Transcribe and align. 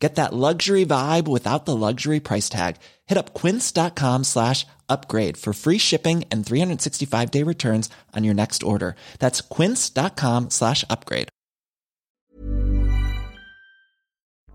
Get 0.00 0.14
that 0.14 0.32
luxury 0.32 0.86
vibe 0.86 1.28
without 1.28 1.66
the 1.66 1.76
luxury 1.76 2.20
price 2.20 2.48
tag. 2.48 2.76
Hit 3.06 3.18
up 3.18 3.34
quince.com 3.34 4.24
slash 4.24 4.66
upgrade 4.88 5.36
for 5.36 5.52
free 5.52 5.78
shipping 5.78 6.24
and 6.32 6.44
365 6.44 7.30
day 7.30 7.44
returns 7.44 7.90
on 8.16 8.24
your 8.24 8.34
next 8.34 8.62
order. 8.62 8.94
That's 9.18 9.42
quince.com 9.42 10.48
slash 10.48 10.84
upgrade. 10.88 11.28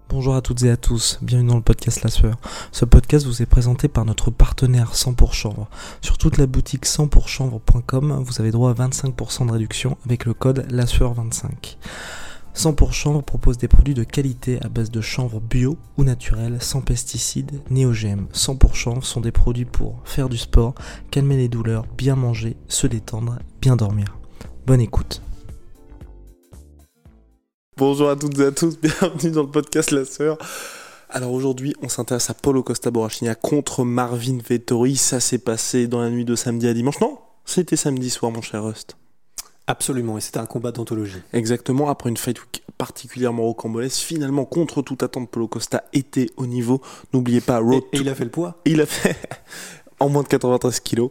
Bonjour 0.07 0.35
à 0.35 0.41
toutes 0.41 0.63
et 0.63 0.69
à 0.69 0.77
tous, 0.77 1.19
bienvenue 1.21 1.49
dans 1.49 1.57
le 1.57 1.61
podcast 1.61 2.03
La 2.03 2.09
Sueur. 2.09 2.37
Ce 2.71 2.85
podcast 2.85 3.25
vous 3.25 3.41
est 3.41 3.47
présenté 3.47 3.87
par 3.87 4.05
notre 4.05 4.31
partenaire 4.31 4.95
100 4.95 5.13
pour 5.15 5.33
chanvre. 5.33 5.67
Sur 6.01 6.17
toute 6.17 6.37
la 6.37 6.45
boutique 6.45 6.85
100 6.85 7.07
pour 7.07 7.27
chanvre.com, 7.27 8.23
vous 8.25 8.39
avez 8.39 8.51
droit 8.51 8.71
à 8.71 8.73
25% 8.73 9.47
de 9.47 9.51
réduction 9.51 9.97
avec 10.05 10.25
le 10.25 10.33
code 10.33 10.67
La 10.71 10.85
Sueur 10.85 11.13
25 11.13 11.77
100 12.55 12.73
pour 12.73 12.93
chanvre 12.93 13.21
propose 13.21 13.57
des 13.57 13.67
produits 13.67 13.93
de 13.93 14.05
qualité 14.05 14.59
à 14.63 14.69
base 14.69 14.89
de 14.89 15.01
chanvre 15.01 15.41
bio 15.41 15.77
ou 15.97 16.05
naturel, 16.05 16.57
sans 16.61 16.79
pesticides 16.79 17.61
ni 17.69 17.85
OGM. 17.85 18.27
100 18.31 18.55
pour 18.55 18.75
chanvre 18.77 19.03
sont 19.03 19.19
des 19.19 19.33
produits 19.33 19.65
pour 19.65 19.99
faire 20.05 20.29
du 20.29 20.37
sport, 20.37 20.73
calmer 21.11 21.35
les 21.35 21.49
douleurs, 21.49 21.85
bien 21.97 22.15
manger, 22.15 22.55
se 22.69 22.87
détendre, 22.87 23.39
bien 23.61 23.75
dormir. 23.75 24.17
Bonne 24.65 24.79
écoute. 24.79 25.21
Bonjour 27.75 28.09
à 28.09 28.15
toutes 28.15 28.39
et 28.39 28.45
à 28.45 28.51
tous, 28.53 28.79
bienvenue 28.81 29.31
dans 29.31 29.43
le 29.43 29.51
podcast 29.51 29.91
La 29.91 30.05
Sœur. 30.05 30.37
Alors 31.09 31.33
aujourd'hui, 31.33 31.75
on 31.81 31.89
s'intéresse 31.89 32.29
à 32.29 32.33
Paulo 32.33 32.63
Costa 32.63 32.89
Borrachina 32.89 33.35
contre 33.35 33.83
Marvin 33.83 34.37
Vettori. 34.37 34.95
Ça 34.95 35.19
s'est 35.19 35.39
passé 35.39 35.87
dans 35.87 36.01
la 36.01 36.09
nuit 36.09 36.25
de 36.25 36.35
samedi 36.35 36.69
à 36.69 36.73
dimanche. 36.73 37.01
Non, 37.01 37.19
c'était 37.43 37.75
samedi 37.75 38.09
soir, 38.09 38.31
mon 38.31 38.41
cher 38.41 38.63
Rust. 38.63 38.95
Absolument, 39.67 40.17
et 40.17 40.21
c'était 40.21 40.39
un 40.39 40.45
combat 40.45 40.71
d'anthologie. 40.71 41.21
Exactement, 41.33 41.89
après 41.89 42.09
une 42.09 42.17
fight 42.17 42.39
week 42.39 42.63
particulièrement 42.77 43.43
rocambolesque, 43.43 43.99
finalement, 43.99 44.45
contre 44.45 44.81
toute 44.81 45.01
attente, 45.01 45.29
Paulo 45.29 45.47
Costa 45.47 45.83
était 45.93 46.29
au 46.37 46.45
niveau. 46.45 46.81
N'oubliez 47.13 47.41
pas, 47.41 47.59
Road 47.59 47.83
Et, 47.93 47.97
et 47.97 48.01
il 48.01 48.09
a 48.09 48.15
fait 48.15 48.25
le 48.25 48.31
poids 48.31 48.59
Il 48.65 48.81
a 48.81 48.85
fait 48.85 49.15
en 49.99 50.09
moins 50.09 50.23
de 50.23 50.27
93 50.27 50.79
kilos. 50.81 51.09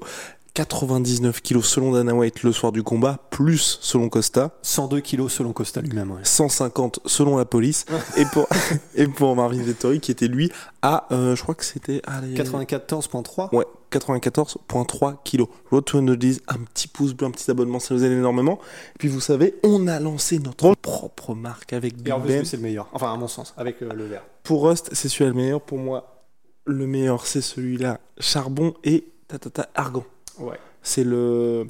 99 0.54 1.40
kilos 1.40 1.66
selon 1.66 1.90
Dana 1.90 2.14
White 2.14 2.44
le 2.44 2.52
soir 2.52 2.70
du 2.70 2.84
combat, 2.84 3.18
plus 3.30 3.78
selon 3.80 4.08
Costa. 4.08 4.52
102 4.62 5.00
kilos 5.00 5.32
selon 5.32 5.52
Costa 5.52 5.80
lui-même. 5.80 6.12
Ouais. 6.12 6.20
150 6.22 7.00
selon 7.06 7.36
la 7.36 7.44
police. 7.44 7.86
et, 8.16 8.24
pour, 8.24 8.46
et 8.94 9.08
pour 9.08 9.34
Marvin 9.34 9.60
Vettori 9.62 9.98
qui 9.98 10.12
était 10.12 10.28
lui 10.28 10.52
à, 10.80 11.08
euh, 11.10 11.34
je 11.34 11.42
crois 11.42 11.56
que 11.56 11.64
c'était... 11.64 12.00
allez, 12.06 12.34
94.3 12.34 13.52
Ouais, 13.52 13.66
94.3 13.98 15.16
kilos. 15.24 15.48
Road 15.70 15.84
to 15.84 15.98
110, 15.98 16.42
un 16.48 16.58
petit 16.58 16.88
pouce 16.88 17.14
bleu, 17.14 17.26
un 17.26 17.30
petit 17.30 17.50
abonnement, 17.50 17.78
ça 17.78 17.94
nous 17.94 18.04
aide 18.04 18.12
énormément. 18.12 18.58
Et 18.94 18.98
puis 18.98 19.08
vous 19.08 19.20
savez, 19.20 19.54
on 19.62 19.86
a 19.86 20.00
lancé 20.00 20.38
notre 20.38 20.74
propre 20.74 21.34
marque 21.34 21.72
avec 21.72 21.96
Big 21.96 22.14
Ben. 22.26 22.44
c'est 22.44 22.56
le 22.56 22.62
meilleur. 22.62 22.88
Enfin, 22.92 23.12
à 23.12 23.16
mon 23.16 23.28
sens, 23.28 23.54
avec 23.56 23.82
euh, 23.82 23.92
le 23.92 24.04
vert. 24.06 24.22
Pour 24.42 24.68
Rust, 24.68 24.90
c'est 24.92 25.08
celui-là 25.08 25.30
le 25.30 25.36
meilleur. 25.36 25.60
Pour 25.60 25.78
moi, 25.78 26.24
le 26.66 26.86
meilleur, 26.86 27.26
c'est 27.26 27.40
celui-là, 27.40 28.00
charbon 28.18 28.74
et 28.84 29.04
tatata 29.28 29.68
argan. 29.74 30.04
Ouais. 30.38 30.58
C'est 30.82 31.04
le 31.04 31.66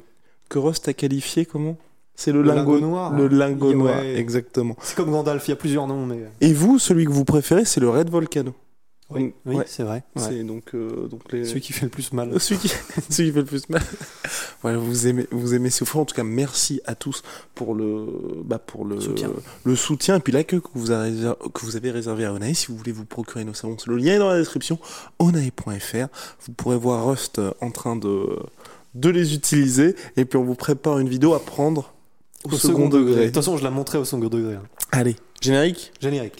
que 0.49 0.59
Rust 0.59 0.87
a 0.87 0.93
qualifié 0.93 1.45
comment? 1.45 1.77
C'est 2.17 2.31
le, 2.31 2.41
Le 2.41 2.53
lingot, 2.53 2.79
noir, 2.79 3.13
Le 3.13 3.27
lingot 3.27 3.69
Ouais. 3.69 3.75
noir, 3.75 3.99
exactement. 3.99 4.75
C'est 4.81 4.95
comme 4.95 5.11
Gandalf, 5.11 5.45
il 5.47 5.51
y 5.51 5.53
a 5.53 5.57
plusieurs 5.57 5.85
noms, 5.85 6.05
mais. 6.05 6.19
Et 6.39 6.53
vous, 6.53 6.79
celui 6.79 7.05
que 7.05 7.11
vous 7.11 7.25
préférez, 7.25 7.65
c'est 7.65 7.81
le 7.81 7.89
Red 7.89 8.09
Volcano. 8.09 8.53
Oui, 9.11 9.33
oui 9.45 9.55
Ouais. 9.57 9.65
c'est 9.67 9.83
vrai. 9.83 10.03
Ouais. 10.15 10.21
C'est 10.21 10.43
donc 10.43 10.73
euh, 10.73 11.07
donc 11.07 11.31
les 11.31 11.45
Celui 11.45 11.61
qui 11.61 11.73
fait 11.73 11.85
le 11.85 11.89
plus 11.91 12.11
mal. 12.11 12.39
celui 12.39 12.59
qui, 12.59 12.69
celui 13.09 13.29
qui 13.29 13.33
fait 13.33 13.39
le 13.41 13.45
plus 13.45 13.69
mal. 13.69 13.81
voilà, 14.61 14.77
vous 14.79 15.05
aimez, 15.07 15.27
vous 15.31 15.53
aimez 15.53 15.69
fort. 15.69 16.01
En 16.01 16.05
tout 16.05 16.15
cas, 16.15 16.23
merci 16.23 16.81
à 16.85 16.95
tous 16.95 17.21
pour 17.53 17.75
le, 17.75 18.07
bah, 18.43 18.57
pour 18.57 18.83
le 18.83 18.99
Soutien. 18.99 19.29
le 19.63 19.75
soutien 19.75 20.15
et 20.15 20.19
puis 20.19 20.33
l'accueil 20.33 20.61
que 20.61 20.67
vous 20.73 20.89
avez 20.91 21.11
réservé, 21.11 21.37
que 21.53 21.65
vous 21.65 21.75
avez 21.75 21.91
réservé 21.91 22.25
à 22.25 22.33
Onae. 22.33 22.55
Si 22.55 22.67
vous 22.67 22.77
voulez 22.77 22.91
vous 22.91 23.05
procurer 23.05 23.45
nos 23.45 23.53
savons, 23.53 23.77
le 23.85 23.97
lien 23.97 24.15
est 24.15 24.19
dans 24.19 24.29
la 24.29 24.39
description. 24.39 24.79
Onae.fr. 25.19 26.07
Vous 26.45 26.53
pourrez 26.53 26.77
voir 26.77 27.07
Rust 27.07 27.39
euh, 27.39 27.51
en 27.61 27.71
train 27.71 27.95
de 27.95 28.27
de 28.95 29.09
les 29.09 29.35
utiliser 29.35 29.95
et 30.15 30.23
puis 30.23 30.37
on 30.37 30.43
vous 30.45 30.55
prépare 30.55 30.99
une 30.99 31.09
vidéo 31.09 31.33
à 31.33 31.39
prendre 31.43 31.93
au, 32.45 32.51
second, 32.51 32.89
degré. 32.89 33.21
De 33.21 33.25
toute 33.25 33.35
façon, 33.35 33.57
je 33.57 33.63
la 33.63 33.71
montrais 33.71 33.97
au 33.97 34.05
second 34.05 34.29
degré. 34.29 34.55
hein. 34.55 34.63
Allez, 34.91 35.15
générique? 35.41 35.91
Générique. 35.99 36.39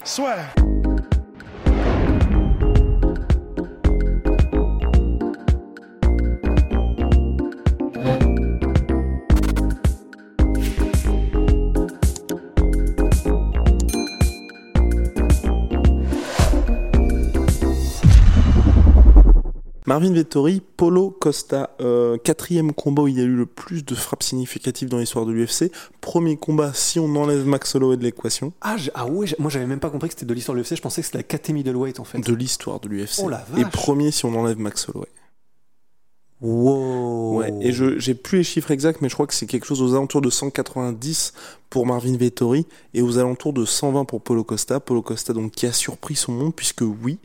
Marvin 19.95 20.11
Vettori, 20.11 20.61
Polo 20.75 21.09
Costa, 21.09 21.73
euh, 21.79 22.17
quatrième 22.17 22.73
combat 22.73 23.03
où 23.03 23.07
il 23.07 23.17
y 23.17 23.21
a 23.21 23.23
eu 23.23 23.33
le 23.33 23.45
plus 23.45 23.85
de 23.85 23.95
frappes 23.95 24.23
significatives 24.23 24.89
dans 24.89 24.97
l'histoire 24.97 25.25
de 25.25 25.31
l'UFC. 25.31 25.71
Premier 26.01 26.35
combat 26.35 26.73
si 26.73 26.99
on 26.99 27.15
enlève 27.15 27.47
Max 27.47 27.75
Holloway 27.75 27.95
de 27.95 28.03
l'équation. 28.03 28.51
Ah, 28.59 28.75
ah 28.93 29.05
ouais, 29.05 29.27
moi 29.39 29.49
j'avais 29.49 29.67
même 29.67 29.79
pas 29.79 29.89
compris 29.89 30.09
que 30.09 30.15
c'était 30.15 30.25
de 30.25 30.33
l'histoire 30.33 30.53
de 30.53 30.59
l'UFC, 30.59 30.75
je 30.75 30.81
pensais 30.81 30.99
que 30.99 31.05
c'était 31.07 31.19
la 31.19 31.23
KT 31.23 31.51
middleweight 31.51 32.01
en 32.01 32.03
fait. 32.03 32.19
de 32.19 32.33
l'histoire 32.33 32.81
de 32.81 32.89
l'UFC. 32.89 33.21
Oh 33.23 33.29
la 33.29 33.45
et 33.55 33.63
premier 33.63 34.11
si 34.11 34.25
on 34.25 34.35
enlève 34.37 34.59
Max 34.59 34.89
Holloway. 34.89 35.07
Wow. 36.41 37.37
Ouais, 37.37 37.53
et 37.61 37.71
je 37.71 37.97
j'ai 37.97 38.15
plus 38.15 38.39
les 38.39 38.43
chiffres 38.43 38.71
exacts, 38.71 38.99
mais 38.99 39.07
je 39.07 39.13
crois 39.13 39.27
que 39.27 39.33
c'est 39.33 39.47
quelque 39.47 39.65
chose 39.65 39.81
aux 39.81 39.93
alentours 39.93 40.19
de 40.19 40.29
190 40.29 41.31
pour 41.69 41.85
Marvin 41.85 42.17
Vettori 42.17 42.67
et 42.93 43.01
aux 43.01 43.17
alentours 43.17 43.53
de 43.53 43.63
120 43.63 44.03
pour 44.03 44.19
Polo 44.19 44.43
Costa. 44.43 44.81
Polo 44.81 45.01
Costa 45.01 45.31
donc 45.31 45.53
qui 45.53 45.65
a 45.67 45.71
surpris 45.71 46.17
son 46.17 46.33
monde 46.33 46.53
puisque 46.53 46.81
oui, 46.81 47.17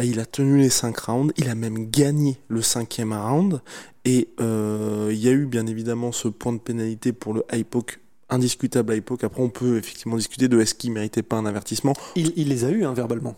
bah, 0.00 0.06
il 0.06 0.18
a 0.18 0.24
tenu 0.24 0.56
les 0.56 0.70
5 0.70 0.96
rounds, 0.98 1.34
il 1.36 1.50
a 1.50 1.54
même 1.54 1.90
gagné 1.90 2.38
le 2.48 2.62
cinquième 2.62 3.12
round 3.12 3.60
et 4.06 4.30
euh, 4.40 5.10
il 5.12 5.18
y 5.18 5.28
a 5.28 5.32
eu 5.32 5.44
bien 5.44 5.66
évidemment 5.66 6.10
ce 6.10 6.28
point 6.28 6.54
de 6.54 6.58
pénalité 6.58 7.12
pour 7.12 7.34
le 7.34 7.44
high 7.52 7.66
poke 7.66 8.00
indiscutable 8.30 8.94
high 8.94 9.02
poke. 9.02 9.24
Après 9.24 9.42
on 9.42 9.50
peut 9.50 9.76
effectivement 9.76 10.16
discuter 10.16 10.48
de 10.48 10.58
est-ce 10.58 10.74
qu'il 10.74 10.90
méritait 10.92 11.22
pas 11.22 11.36
un 11.36 11.44
avertissement. 11.44 11.92
Il, 12.16 12.32
il 12.36 12.48
les 12.48 12.64
a 12.64 12.70
eu 12.70 12.86
hein, 12.86 12.94
verbalement. 12.94 13.36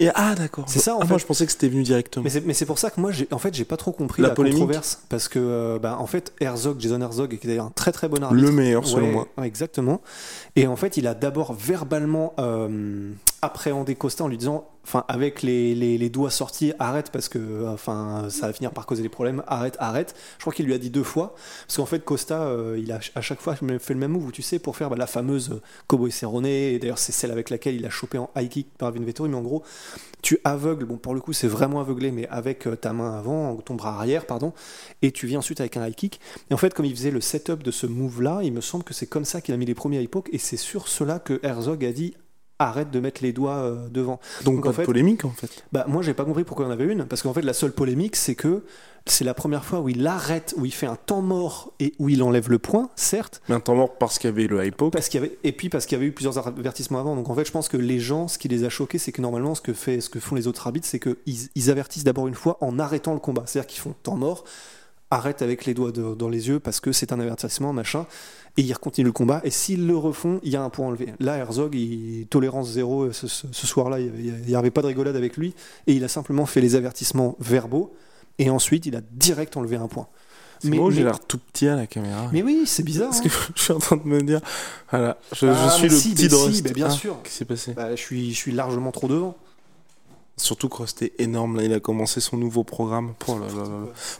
Et 0.00 0.08
ah 0.14 0.34
d'accord. 0.34 0.64
C'est 0.66 0.80
ça, 0.80 0.96
en 0.96 1.00
Ah, 1.00 1.04
moi 1.06 1.18
fait. 1.18 1.22
je 1.22 1.26
pensais 1.26 1.46
que 1.46 1.52
c'était 1.52 1.68
venu 1.68 1.82
directement. 1.82 2.24
Mais 2.24 2.54
c'est, 2.54 2.66
pour 2.66 2.78
ça 2.78 2.90
que 2.90 2.98
moi, 3.00 3.10
en 3.30 3.38
fait, 3.38 3.54
j'ai 3.54 3.66
pas 3.66 3.76
trop 3.76 3.92
compris 3.92 4.22
La 4.22 4.30
controverse. 4.30 5.02
Parce 5.10 5.28
que, 5.28 5.38
euh, 5.38 5.78
bah, 5.78 5.98
en 6.00 6.06
fait, 6.06 6.32
Herzog, 6.40 6.80
Jason 6.80 7.02
Herzog, 7.02 7.36
qui 7.36 7.46
est 7.46 7.50
d'ailleurs 7.50 7.66
un 7.66 7.70
très 7.70 7.92
très 7.92 8.08
bon 8.08 8.22
arbitre. 8.22 8.42
Le 8.42 8.50
meilleur 8.50 8.86
selon 8.86 9.06
Ouais, 9.08 9.12
moi. 9.36 9.46
Exactement. 9.46 10.00
Et 10.56 10.66
en 10.66 10.76
fait, 10.76 10.96
il 10.96 11.06
a 11.06 11.12
d'abord 11.12 11.52
verbalement 11.52 12.32
euh, 12.38 13.10
appréhendé 13.42 13.94
Costa 13.94 14.24
en 14.24 14.28
lui 14.28 14.36
disant, 14.36 14.68
enfin, 14.84 15.04
avec 15.08 15.42
les, 15.42 15.74
les, 15.74 16.10
doigts 16.10 16.30
sortis, 16.30 16.72
arrête 16.78 17.10
parce 17.10 17.28
que, 17.28 17.66
enfin, 17.68 18.28
ça 18.28 18.46
va 18.46 18.52
finir 18.52 18.72
par 18.72 18.86
causer 18.86 19.02
des 19.02 19.08
problèmes. 19.08 19.42
Arrête, 19.46 19.76
arrête. 19.78 20.14
Je 20.38 20.42
crois 20.42 20.52
qu'il 20.52 20.66
lui 20.66 20.74
a 20.74 20.78
dit 20.78 20.90
deux 20.90 21.02
fois, 21.02 21.34
parce 21.66 21.76
qu'en 21.76 21.86
fait, 21.86 22.04
Costa, 22.04 22.42
euh, 22.42 22.78
il 22.78 22.92
a 22.92 23.00
à 23.14 23.20
chaque 23.20 23.40
fois 23.40 23.56
fait 23.56 23.94
le 23.94 24.00
même 24.00 24.12
move, 24.12 24.32
tu 24.32 24.42
sais, 24.42 24.58
pour 24.58 24.76
faire 24.76 24.90
bah, 24.90 24.96
la 24.96 25.06
fameuse 25.06 25.60
Cowboy 25.86 26.10
Cerrone. 26.10 26.46
Et 26.46 26.78
d'ailleurs, 26.78 26.98
c'est 26.98 27.12
celle 27.12 27.30
avec 27.30 27.50
laquelle 27.50 27.74
il 27.74 27.86
a 27.86 27.90
chopé 27.90 28.18
en 28.18 28.30
high 28.36 28.48
kick 28.48 28.76
par 28.76 28.90
Vettori, 28.92 29.28
mais 29.28 29.36
en 29.36 29.42
gros, 29.42 29.62
tu 30.22 30.38
aveugles, 30.44 30.84
bon 30.84 30.98
pour 30.98 31.14
le 31.14 31.20
coup 31.20 31.32
c'est 31.32 31.48
vraiment 31.48 31.80
aveuglé, 31.80 32.10
mais 32.10 32.28
avec 32.28 32.66
euh, 32.66 32.76
ta 32.76 32.92
main 32.92 33.16
avant, 33.16 33.56
ton 33.56 33.74
bras 33.74 33.94
arrière, 33.94 34.26
pardon, 34.26 34.52
et 35.02 35.12
tu 35.12 35.26
viens 35.26 35.38
ensuite 35.38 35.60
avec 35.60 35.76
un 35.76 35.86
high 35.86 35.94
kick. 35.94 36.20
Et 36.50 36.54
en 36.54 36.56
fait, 36.56 36.74
comme 36.74 36.84
il 36.84 36.94
faisait 36.94 37.10
le 37.10 37.20
setup 37.20 37.62
de 37.62 37.70
ce 37.70 37.86
move-là, 37.86 38.40
il 38.42 38.52
me 38.52 38.60
semble 38.60 38.84
que 38.84 38.94
c'est 38.94 39.06
comme 39.06 39.24
ça 39.24 39.40
qu'il 39.40 39.54
a 39.54 39.56
mis 39.56 39.66
les 39.66 39.74
premiers 39.74 40.00
high 40.02 40.10
et 40.32 40.38
c'est 40.38 40.56
sur 40.56 40.88
cela 40.88 41.18
que 41.18 41.40
Herzog 41.42 41.84
a 41.84 41.92
dit 41.92 42.14
arrête 42.60 42.90
de 42.90 43.00
mettre 43.00 43.22
les 43.22 43.32
doigts 43.32 43.56
euh, 43.56 43.88
devant. 43.88 44.20
Donc, 44.44 44.56
Donc, 44.56 44.64
pas 44.64 44.80
en 44.80 44.82
de 44.82 44.86
polémique 44.86 45.24
en 45.24 45.30
fait. 45.30 45.64
Bah 45.72 45.84
moi 45.88 46.02
j'ai 46.02 46.14
pas 46.14 46.24
compris 46.24 46.44
pourquoi 46.44 46.66
en 46.66 46.70
avait 46.70 46.84
une, 46.84 47.06
parce 47.06 47.22
qu'en 47.22 47.32
fait 47.32 47.42
la 47.42 47.52
seule 47.52 47.72
polémique 47.72 48.16
c'est 48.16 48.34
que 48.34 48.62
c'est 49.06 49.24
la 49.24 49.34
première 49.34 49.64
fois 49.64 49.80
où 49.80 49.88
il 49.88 50.06
arrête, 50.06 50.54
où 50.56 50.66
il 50.66 50.72
fait 50.72 50.86
un 50.86 50.96
temps 50.96 51.22
mort 51.22 51.72
et 51.80 51.94
où 51.98 52.08
il 52.08 52.22
enlève 52.22 52.50
le 52.50 52.58
point, 52.58 52.90
certes, 52.96 53.40
Mais 53.48 53.54
un 53.54 53.60
temps 53.60 53.74
mort 53.74 53.96
parce 53.96 54.18
qu'il 54.18 54.28
y 54.28 54.32
avait 54.32 54.46
le 54.46 54.70
poke. 54.70 54.92
parce 54.92 55.08
qu'il 55.08 55.20
y 55.20 55.24
avait 55.24 55.38
et 55.42 55.52
puis 55.52 55.68
parce 55.68 55.86
qu'il 55.86 55.96
y 55.96 56.00
avait 56.00 56.06
eu 56.06 56.12
plusieurs 56.12 56.46
avertissements 56.46 57.00
avant. 57.00 57.16
Donc 57.16 57.30
en 57.30 57.34
fait, 57.34 57.46
je 57.46 57.50
pense 57.50 57.68
que 57.68 57.78
les 57.78 57.98
gens, 57.98 58.28
ce 58.28 58.38
qui 58.38 58.48
les 58.48 58.64
a 58.64 58.68
choqués, 58.68 58.98
c'est 58.98 59.12
que 59.12 59.22
normalement, 59.22 59.54
ce 59.54 59.62
que 59.62 59.72
fait, 59.72 60.00
ce 60.00 60.10
que 60.10 60.20
font 60.20 60.34
les 60.34 60.46
autres 60.46 60.66
arbitres, 60.66 60.86
c'est 60.86 61.00
qu'ils 61.00 61.16
ils 61.54 61.70
avertissent 61.70 62.04
d'abord 62.04 62.28
une 62.28 62.34
fois 62.34 62.58
en 62.60 62.78
arrêtant 62.78 63.14
le 63.14 63.20
combat. 63.20 63.44
C'est-à-dire 63.46 63.68
qu'ils 63.68 63.80
font 63.80 63.94
temps 64.02 64.16
mort, 64.16 64.44
arrête 65.10 65.42
avec 65.42 65.64
les 65.66 65.74
doigts 65.74 65.92
de- 65.92 66.14
dans 66.14 66.28
les 66.28 66.48
yeux 66.48 66.60
parce 66.60 66.80
que 66.80 66.92
c'est 66.92 67.12
un 67.12 67.20
avertissement, 67.20 67.72
machin, 67.72 68.06
et 68.56 68.62
ils 68.62 68.76
continuent 68.78 69.06
le 69.06 69.12
combat. 69.12 69.40
Et 69.44 69.50
s'ils 69.50 69.86
le 69.86 69.96
refont, 69.96 70.40
il 70.44 70.52
y 70.52 70.56
a 70.56 70.62
un 70.62 70.70
point 70.70 70.86
enlevé. 70.86 71.14
Là, 71.18 71.36
Herzog, 71.36 71.74
il, 71.74 72.26
tolérance 72.28 72.70
zéro 72.70 73.10
ce, 73.12 73.26
ce- 73.26 73.46
ce 73.50 73.66
soir-là, 73.66 73.98
il 74.00 74.34
n'y 74.46 74.54
avait 74.54 74.70
pas 74.70 74.82
de 74.82 74.86
rigolade 74.88 75.16
avec 75.16 75.36
lui, 75.36 75.54
et 75.86 75.94
il 75.94 76.04
a 76.04 76.08
simplement 76.08 76.46
fait 76.46 76.60
les 76.60 76.74
avertissements 76.76 77.36
verbaux, 77.40 77.92
et 78.38 78.50
ensuite 78.50 78.86
il 78.86 78.94
a 78.96 79.00
direct 79.12 79.56
enlevé 79.56 79.76
un 79.76 79.88
point. 79.88 80.06
Mais- 80.62 80.76
moi 80.76 80.90
j'ai 80.90 81.02
l'air 81.02 81.18
tout 81.20 81.38
petit 81.38 81.66
à 81.68 81.74
la 81.74 81.86
caméra. 81.86 82.28
Mais 82.32 82.42
oui, 82.42 82.64
c'est 82.66 82.82
bizarre. 82.82 83.08
Parce 83.10 83.20
hein. 83.20 83.24
que 83.24 83.28
je 83.56 83.62
suis 83.62 83.72
en 83.72 83.78
train 83.78 83.96
de 83.96 84.06
me 84.06 84.20
dire, 84.20 84.40
voilà, 84.90 85.16
je, 85.32 85.46
je 85.46 85.52
Ah, 85.52 85.70
suis 85.70 85.82
mais 85.84 85.88
le 85.88 85.96
si, 85.96 86.14
petit 86.14 86.28
si, 86.56 86.62
bien 86.74 86.86
Ah, 86.86 86.90
sûr. 86.90 87.16
Qu'est-ce 87.22 87.32
qui 87.32 87.38
s'est 87.38 87.44
passé 87.46 87.72
Bah, 87.72 87.96
je, 87.96 88.00
suis, 88.00 88.30
je 88.32 88.36
suis 88.36 88.52
largement 88.52 88.92
trop 88.92 89.08
devant. 89.08 89.36
Surtout 90.40 90.68
que 90.68 90.76
Rust 90.76 91.02
est 91.02 91.12
énorme, 91.18 91.56
là, 91.56 91.64
il 91.64 91.72
a 91.72 91.80
commencé 91.80 92.20
son 92.20 92.36
nouveau 92.36 92.64
programme. 92.64 93.14
Oh 93.28 93.38
là 93.38 93.46
là 93.46 93.68
là. 93.68 93.78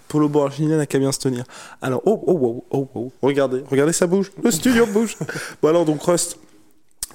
Polo 0.09 0.29
Borrachini 0.29 0.69
n'a 0.69 0.87
qu'à 0.87 0.99
bien 0.99 1.13
se 1.13 1.19
tenir. 1.19 1.45
Alors, 1.83 2.03
oh, 2.05 2.23
oh, 2.27 2.39
oh, 2.43 2.65
oh, 2.71 2.89
oh, 2.95 3.13
regardez, 3.23 3.63
regardez, 3.71 3.93
ça 3.93 4.07
bouge, 4.07 4.31
le 4.43 4.51
studio 4.51 4.87
bouge. 4.93 5.17
bon 5.63 5.69
alors, 5.69 5.85
donc 5.85 6.03
Rust, 6.03 6.39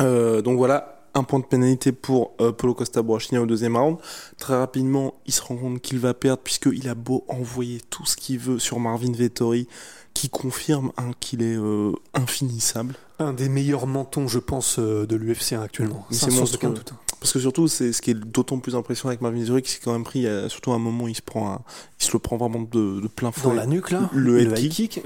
euh, 0.01 0.41
donc 0.41 0.57
voilà, 0.57 0.95
un 1.15 1.23
point 1.23 1.39
de 1.39 1.45
pénalité 1.45 1.91
pour 1.91 2.33
euh, 2.41 2.51
Polo 2.51 2.73
Costa 2.73 3.01
Borrachini 3.01 3.39
au 3.39 3.45
deuxième 3.45 3.77
round. 3.77 3.97
Très 4.37 4.55
rapidement, 4.55 5.15
il 5.25 5.33
se 5.33 5.41
rend 5.41 5.55
compte 5.55 5.81
qu'il 5.81 5.99
va 5.99 6.13
perdre, 6.13 6.43
puisqu'il 6.43 6.87
a 6.89 6.95
beau 6.95 7.23
envoyer 7.27 7.81
tout 7.89 8.05
ce 8.05 8.17
qu'il 8.17 8.37
veut 8.37 8.59
sur 8.59 8.79
Marvin 8.79 9.13
Vettori, 9.13 9.67
qui 10.13 10.29
confirme 10.29 10.91
hein, 10.97 11.11
qu'il 11.19 11.41
est 11.41 11.57
euh, 11.57 11.93
infinissable. 12.13 12.95
Un 13.19 13.33
des 13.33 13.47
meilleurs 13.47 13.87
mentons, 13.87 14.27
je 14.27 14.39
pense, 14.39 14.77
euh, 14.77 15.07
de 15.07 15.15
l'UFC 15.15 15.53
actuellement. 15.53 16.05
C'est 16.11 16.31
monstrueux. 16.31 16.73
doute. 16.73 16.93
Parce 17.25 17.33
que 17.33 17.39
surtout, 17.39 17.67
c'est 17.67 17.91
ce 17.91 18.03
qui 18.03 18.11
est 18.11 18.13
d'autant 18.13 18.59
plus 18.59 18.75
impressionnant 18.75 19.09
avec 19.09 19.21
Marvin 19.21 19.39
Vettori, 19.39 19.63
c'est 19.65 19.81
quand 19.83 19.93
même 19.93 20.03
pris, 20.03 20.27
euh, 20.27 20.47
surtout 20.47 20.71
à 20.73 20.75
un 20.75 20.79
moment, 20.79 21.07
il 21.07 21.15
se 21.15 21.23
prend 21.23 21.51
un, 21.53 21.61
il 21.99 22.05
se 22.05 22.13
le 22.13 22.19
prend 22.19 22.37
vraiment 22.37 22.61
de, 22.61 23.01
de 23.01 23.07
plein 23.07 23.29
Dans 23.29 23.31
fouet. 23.33 23.55
la 23.55 23.65
nuque, 23.65 23.89
là, 23.89 24.11
Le 24.13 24.39
head 24.41 24.69
kick. 24.69 25.01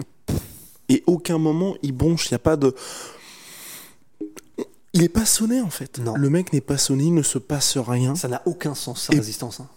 Et 0.90 1.02
aucun 1.08 1.38
moment, 1.38 1.76
il 1.82 1.94
bronche, 1.94 2.30
il 2.30 2.34
n'y 2.34 2.36
a 2.36 2.40
pas 2.40 2.58
de... 2.58 2.76
Il 4.94 5.02
est 5.04 5.08
pas 5.08 5.26
sonné, 5.26 5.62
en 5.62 5.70
fait. 5.70 5.98
Non. 6.00 6.14
Le 6.18 6.30
mec 6.30 6.52
n'est 6.52 6.60
pas 6.60 6.78
sonné, 6.78 7.06
il 7.06 7.14
ne 7.14 7.22
se 7.22 7.38
passe 7.38 7.78
rien. 7.78 8.16
ça 8.16 8.28
n'a 8.28 8.42
aucun 8.46 8.76
sens, 8.76 9.04
sa 9.06 9.14
Et- 9.14 9.18
résistance. 9.18 9.62
hein. 9.62 9.68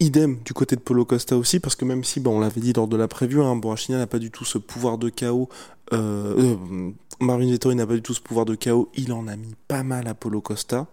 Idem 0.00 0.38
du 0.44 0.52
côté 0.52 0.76
de 0.76 0.80
Polo 0.82 1.06
Costa 1.06 1.36
aussi, 1.36 1.60
parce 1.60 1.76
que 1.76 1.86
même 1.86 2.04
si, 2.04 2.22
on 2.26 2.40
l'avait 2.40 2.60
dit 2.60 2.74
lors 2.74 2.88
de 2.88 2.96
la 2.98 3.08
preview, 3.08 3.42
hein, 3.42 3.56
Borrachina 3.56 3.96
n'a 3.96 4.06
pas 4.06 4.18
du 4.18 4.30
tout 4.30 4.44
ce 4.44 4.58
pouvoir 4.58 4.98
de 4.98 5.08
chaos. 5.08 5.48
Euh, 5.94 6.54
euh, 6.56 6.90
Marvin 7.20 7.50
Vettori 7.50 7.74
n'a 7.76 7.86
pas 7.86 7.94
du 7.94 8.02
tout 8.02 8.14
ce 8.14 8.20
pouvoir 8.20 8.46
de 8.46 8.54
chaos. 8.54 8.88
Il 8.94 9.12
en 9.12 9.28
a 9.28 9.36
mis 9.36 9.54
pas 9.68 9.82
mal 9.82 10.08
à 10.08 10.14
Polo 10.14 10.40
Costa. 10.40 10.86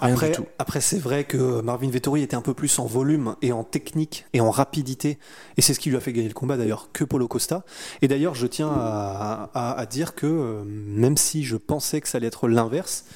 Rien 0.00 0.14
Après, 0.14 0.32
après 0.60 0.80
c'est 0.80 0.98
vrai 1.00 1.24
que 1.24 1.60
Marvin 1.60 1.90
Vettori 1.90 2.22
était 2.22 2.36
un 2.36 2.40
peu 2.40 2.54
plus 2.54 2.78
en 2.78 2.86
volume 2.86 3.34
et 3.42 3.50
en 3.50 3.64
technique 3.64 4.26
et 4.32 4.40
en 4.40 4.50
rapidité. 4.52 5.18
Et 5.56 5.62
c'est 5.62 5.74
ce 5.74 5.80
qui 5.80 5.90
lui 5.90 5.96
a 5.96 6.00
fait 6.00 6.12
gagner 6.12 6.28
le 6.28 6.34
combat 6.34 6.56
d'ailleurs 6.56 6.90
que 6.92 7.02
Polo 7.02 7.26
Costa. 7.26 7.64
Et 8.00 8.06
d'ailleurs, 8.06 8.36
je 8.36 8.46
tiens 8.46 8.68
à, 8.70 9.50
à- 9.54 9.72
à 9.80 9.86
dire 9.86 10.14
que 10.14 10.26
euh, 10.26 10.62
même 10.64 11.16
si 11.16 11.42
je 11.42 11.56
pensais 11.56 12.00
que 12.00 12.06
ça 12.08 12.18
allait 12.18 12.28
être 12.28 12.46
l'inverse, 12.46 13.06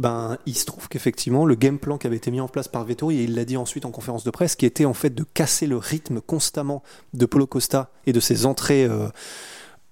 ben, 0.00 0.36
il 0.46 0.56
se 0.56 0.64
trouve 0.64 0.88
qu'effectivement, 0.88 1.46
le 1.46 1.54
game 1.54 1.78
plan 1.78 1.96
qui 1.96 2.08
avait 2.08 2.16
été 2.16 2.32
mis 2.32 2.40
en 2.40 2.48
place 2.48 2.66
par 2.66 2.82
Vettori, 2.84 3.20
et 3.20 3.22
il 3.24 3.36
l'a 3.36 3.44
dit 3.44 3.56
ensuite 3.56 3.84
en 3.84 3.92
conférence 3.92 4.24
de 4.24 4.30
presse, 4.30 4.56
qui 4.56 4.66
était 4.66 4.86
en 4.86 4.94
fait 4.94 5.10
de 5.14 5.22
casser 5.22 5.68
le 5.68 5.76
rythme 5.76 6.20
constamment 6.20 6.82
de 7.14 7.24
Polo 7.26 7.46
Costa 7.46 7.92
et 8.06 8.12
de 8.12 8.18
ses 8.18 8.46
entrées 8.46 8.84
euh, 8.84 9.06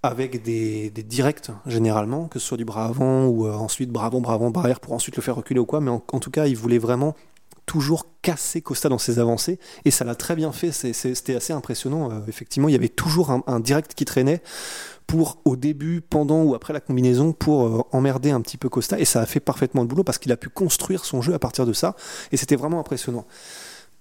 avec 0.03 0.43
des, 0.43 0.91
directs 0.91 1.51
généralement, 1.67 2.29
que 2.29 2.39
ce 2.39 2.47
soit 2.47 2.57
du 2.57 2.65
bras 2.65 2.87
avant 2.87 3.27
ou 3.27 3.47
euh, 3.47 3.53
ensuite 3.53 3.91
bras 3.91 4.07
avant, 4.07 4.21
bras 4.21 4.35
avant, 4.35 4.51
bras 4.51 4.63
arrière 4.63 4.81
pour 4.81 4.93
ensuite 4.93 5.17
le 5.17 5.23
faire 5.23 5.37
reculer 5.37 5.61
ou 5.61 5.67
quoi. 5.67 5.81
Mais 5.81 5.91
en, 5.91 6.01
tout 6.01 6.31
cas, 6.31 6.47
il 6.47 6.57
voulait 6.57 6.79
vraiment 6.79 7.15
toujours 7.67 8.07
casser 8.23 8.63
Costa 8.63 8.89
dans 8.89 8.99
ses 8.99 9.19
avancées 9.19 9.59
et 9.85 9.91
ça 9.91 10.05
l'a 10.05 10.15
très 10.15 10.37
bien 10.37 10.53
fait. 10.53 10.73
C'était 10.73 11.35
assez 11.35 11.53
impressionnant. 11.53 12.11
Euh, 12.11 12.21
effectivement, 12.29 12.69
il 12.69 12.73
y 12.73 12.77
avait 12.77 12.89
toujours 12.89 13.31
un, 13.31 13.43
un 13.47 13.61
direct 13.61 13.95
qui 13.95 14.05
traînait 14.05 14.43
pour 15.11 15.39
au 15.45 15.57
début, 15.57 16.01
pendant 16.01 16.45
ou 16.45 16.55
après 16.55 16.73
la 16.73 16.79
combinaison 16.79 17.33
pour 17.33 17.67
euh, 17.67 17.83
emmerder 17.91 18.31
un 18.31 18.41
petit 18.41 18.57
peu 18.57 18.69
Costa 18.69 18.99
et 18.99 19.05
ça 19.05 19.21
a 19.21 19.27
fait 19.27 19.41
parfaitement 19.41 19.83
le 19.83 19.89
boulot 19.89 20.05
parce 20.05 20.19
qu'il 20.19 20.31
a 20.31 20.37
pu 20.37 20.49
construire 20.49 21.05
son 21.05 21.21
jeu 21.21 21.35
à 21.35 21.41
partir 21.41 21.67
de 21.67 21.73
ça 21.73 21.97
et 22.31 22.37
c'était 22.37 22.55
vraiment 22.55 22.79
impressionnant. 22.79 23.27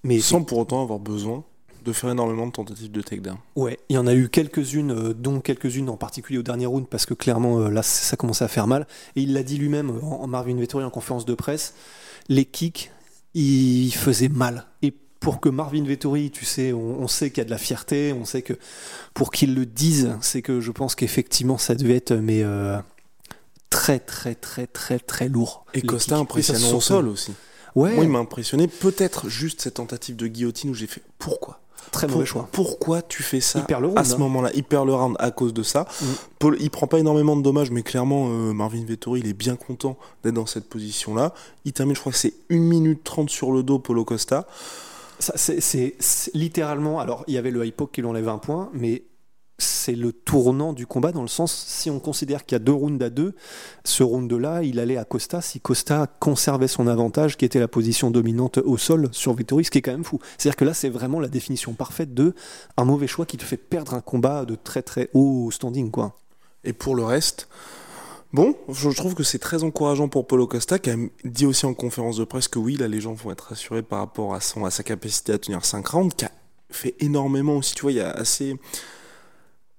Mais 0.03 0.19
Sans 0.19 0.43
pour 0.43 0.59
autant 0.59 0.83
avoir 0.83 0.99
besoin 0.99 1.43
de 1.83 1.93
faire 1.93 2.09
énormément 2.09 2.47
de 2.47 2.51
tentatives 2.51 2.91
de 2.91 3.01
takedown. 3.01 3.37
Ouais, 3.55 3.79
il 3.89 3.95
y 3.95 3.97
en 3.97 4.07
a 4.07 4.13
eu 4.13 4.29
quelques-unes, 4.29 4.91
euh, 4.91 5.13
dont 5.13 5.39
quelques-unes 5.39 5.89
en 5.89 5.97
particulier 5.97 6.39
au 6.39 6.43
dernier 6.43 6.65
round, 6.65 6.87
parce 6.87 7.05
que 7.05 7.13
clairement 7.13 7.59
euh, 7.59 7.69
là 7.69 7.83
ça 7.83 8.17
commençait 8.17 8.45
à 8.45 8.47
faire 8.47 8.67
mal. 8.67 8.87
Et 9.15 9.21
il 9.21 9.33
l'a 9.33 9.43
dit 9.43 9.57
lui-même 9.57 9.89
euh, 9.89 10.01
en, 10.01 10.23
en 10.23 10.27
Marvin 10.27 10.55
Vettori 10.55 10.83
en 10.83 10.89
conférence 10.89 11.25
de 11.25 11.33
presse, 11.33 11.73
les 12.27 12.45
kicks, 12.45 12.91
ils 13.33 13.91
faisaient 13.91 14.29
mal. 14.29 14.65
Et 14.81 14.93
pour 15.19 15.41
que 15.41 15.49
Marvin 15.49 15.83
Vettori, 15.83 16.31
tu 16.31 16.45
sais, 16.45 16.71
on, 16.71 17.01
on 17.01 17.07
sait 17.07 17.29
qu'il 17.29 17.39
y 17.39 17.41
a 17.41 17.45
de 17.45 17.49
la 17.49 17.57
fierté, 17.57 18.13
on 18.13 18.25
sait 18.25 18.41
que 18.41 18.53
pour 19.13 19.31
qu'il 19.31 19.53
le 19.53 19.65
dise, 19.65 20.15
c'est 20.21 20.41
que 20.41 20.61
je 20.61 20.71
pense 20.71 20.95
qu'effectivement 20.95 21.57
ça 21.57 21.75
devait 21.75 21.95
être 21.95 22.13
mais 22.13 22.41
euh, 22.43 22.77
très 23.69 23.99
très 23.99 24.35
très 24.35 24.67
très 24.67 24.99
très 24.99 25.27
lourd. 25.29 25.65
Et 25.73 25.81
Costa 25.81 26.17
impressionnant 26.17 26.77
au 26.77 26.81
sol 26.81 27.07
aussi. 27.07 27.33
Ouais, 27.75 27.93
Moi, 27.93 28.03
il 28.03 28.09
m'a 28.09 28.19
impressionné. 28.19 28.67
Peut-être 28.67 29.29
juste 29.29 29.61
cette 29.61 29.75
tentative 29.75 30.15
de 30.15 30.25
guillotine 30.25 30.71
où 30.71 30.73
j'ai 30.73 30.87
fait 30.87 31.03
pourquoi? 31.19 31.61
Très 31.91 32.07
Pour- 32.07 32.17
mauvais 32.17 32.25
choix. 32.25 32.47
Pourquoi 32.51 33.01
tu 33.01 33.23
fais 33.23 33.39
ça 33.41 33.59
Il 33.59 33.65
perd 33.65 33.81
le 33.81 33.87
round, 33.87 33.99
à 33.99 34.03
ce 34.03 34.15
hein. 34.15 34.17
moment-là? 34.19 34.51
Il 34.53 34.63
perd 34.63 34.85
le 34.87 34.93
round 34.93 35.15
à 35.19 35.31
cause 35.31 35.53
de 35.53 35.63
ça. 35.63 35.87
Mm. 36.01 36.05
Paul, 36.39 36.57
il 36.59 36.69
prend 36.69 36.87
pas 36.87 36.99
énormément 36.99 37.35
de 37.35 37.41
dommages, 37.41 37.71
mais 37.71 37.83
clairement, 37.83 38.27
euh, 38.29 38.53
Marvin 38.53 38.83
Vettori, 38.85 39.21
il 39.21 39.27
est 39.27 39.33
bien 39.33 39.55
content 39.55 39.97
d'être 40.23 40.35
dans 40.35 40.45
cette 40.45 40.69
position-là. 40.69 41.33
Il 41.65 41.73
termine, 41.73 41.95
je 41.95 41.99
crois 42.01 42.11
que 42.11 42.17
c'est 42.17 42.33
1 42.49 42.57
minute 42.59 43.03
30 43.03 43.29
sur 43.29 43.51
le 43.51 43.63
dos, 43.63 43.79
Polo 43.79 44.05
Costa. 44.05 44.47
C'est, 45.19 45.95
littéralement. 46.33 46.99
Alors, 46.99 47.23
il 47.27 47.33
y 47.33 47.37
avait 47.37 47.51
le 47.51 47.65
high 47.65 47.73
poke 47.73 47.91
qui 47.91 48.01
lui 48.01 48.07
enlève 48.07 48.29
un 48.29 48.37
point, 48.37 48.69
mais 48.73 49.03
c'est 49.59 49.95
le 49.95 50.11
tournant 50.11 50.73
du 50.73 50.87
combat 50.87 51.11
dans 51.11 51.21
le 51.21 51.27
sens, 51.27 51.53
si 51.67 51.89
on 51.89 51.99
considère 51.99 52.45
qu'il 52.45 52.55
y 52.55 52.57
a 52.57 52.59
deux 52.59 52.73
rounds 52.73 53.03
à 53.03 53.09
deux, 53.09 53.35
ce 53.83 54.03
round-là, 54.03 54.63
il 54.63 54.79
allait 54.79 54.97
à 54.97 55.05
Costa 55.05 55.41
si 55.41 55.59
Costa 55.59 56.07
conservait 56.19 56.67
son 56.67 56.87
avantage, 56.87 57.37
qui 57.37 57.45
était 57.45 57.59
la 57.59 57.67
position 57.67 58.09
dominante 58.09 58.57
au 58.59 58.77
sol 58.77 59.09
sur 59.11 59.33
Vettori, 59.33 59.65
ce 59.65 59.71
qui 59.71 59.79
est 59.79 59.81
quand 59.81 59.91
même 59.91 60.03
fou. 60.03 60.19
C'est-à-dire 60.37 60.55
que 60.55 60.65
là, 60.65 60.73
c'est 60.73 60.89
vraiment 60.89 61.19
la 61.19 61.27
définition 61.27 61.73
parfaite 61.73 62.13
de 62.13 62.33
un 62.77 62.85
mauvais 62.85 63.07
choix 63.07 63.25
qui 63.25 63.37
te 63.37 63.43
fait 63.43 63.57
perdre 63.57 63.93
un 63.93 64.01
combat 64.01 64.45
de 64.45 64.55
très 64.55 64.81
très 64.81 65.09
haut 65.13 65.51
standing, 65.51 65.91
quoi. 65.91 66.17
Et 66.63 66.73
pour 66.73 66.95
le 66.95 67.03
reste, 67.03 67.47
bon, 68.33 68.55
je 68.69 68.89
trouve 68.89 69.15
que 69.15 69.23
c'est 69.23 69.39
très 69.39 69.63
encourageant 69.63 70.07
pour 70.07 70.27
Polo 70.27 70.47
Costa, 70.47 70.79
qui 70.79 70.89
a 70.89 70.95
dit 71.23 71.45
aussi 71.45 71.65
en 71.65 71.73
conférence 71.73 72.17
de 72.17 72.23
presse 72.23 72.47
que 72.47 72.59
oui, 72.59 72.75
là, 72.75 72.87
les 72.87 73.01
gens 73.01 73.13
vont 73.13 73.31
être 73.31 73.49
rassurés 73.49 73.83
par 73.83 73.99
rapport 73.99 74.33
à, 74.33 74.41
son, 74.41 74.65
à 74.65 74.71
sa 74.71 74.83
capacité 74.83 75.33
à 75.33 75.37
tenir 75.37 75.63
5 75.65 75.87
rounds, 75.87 76.15
qui 76.15 76.25
a 76.25 76.31
fait 76.69 76.95
énormément 76.99 77.57
aussi. 77.57 77.75
Tu 77.75 77.81
vois, 77.81 77.91
il 77.91 77.97
y 77.97 78.01
a 78.01 78.11
assez. 78.11 78.55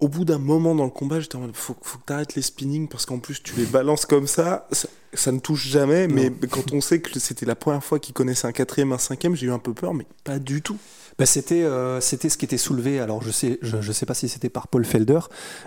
Au 0.01 0.09
bout 0.09 0.25
d'un 0.25 0.39
moment 0.39 0.75
dans 0.75 0.85
le 0.85 0.91
combat, 0.91 1.21
j'étais 1.21 1.37
en 1.37 1.41
mode, 1.41 1.55
faut, 1.55 1.77
faut 1.83 1.99
que 1.99 2.05
t'arrêtes 2.05 2.35
les 2.35 2.43
spinning 2.43 2.89
parce 2.89 3.05
qu'en 3.05 3.19
plus 3.19 3.43
tu 3.43 3.55
les 3.57 3.67
balances 3.67 4.07
comme 4.07 4.27
ça, 4.27 4.67
ça, 5.15 5.33
ne 5.33 5.39
touche 5.39 5.67
jamais. 5.67 6.09
Mais 6.09 6.31
quand 6.51 6.73
on 6.73 6.81
sait 6.81 7.01
que 7.01 7.19
c'était 7.19 7.47
la 7.47 7.57
première 7.57 7.85
fois 7.85 7.99
qu'il 7.99 8.15
connaissait 8.15 8.47
un 8.47 8.53
quatrième, 8.53 8.93
un 8.93 8.99
cinquième, 8.99 9.35
j'ai 9.35 9.47
eu 9.47 9.53
un 9.53 9.59
peu 9.59 9.75
peur, 9.75 9.95
mais 9.95 10.07
pas 10.25 10.39
du 10.39 10.63
tout. 10.63 10.79
Bah, 11.21 11.27
c'était 11.27 11.65
euh, 11.65 12.01
c'était 12.01 12.31
ce 12.31 12.39
qui 12.39 12.47
était 12.47 12.57
soulevé. 12.57 12.99
Alors 12.99 13.23
je 13.23 13.31
sais 13.31 13.59
je, 13.61 13.83
je 13.83 13.93
sais 13.93 14.07
pas 14.07 14.15
si 14.15 14.27
c'était 14.27 14.49
par 14.49 14.69
Paul 14.69 14.87
Felder, 14.87 15.21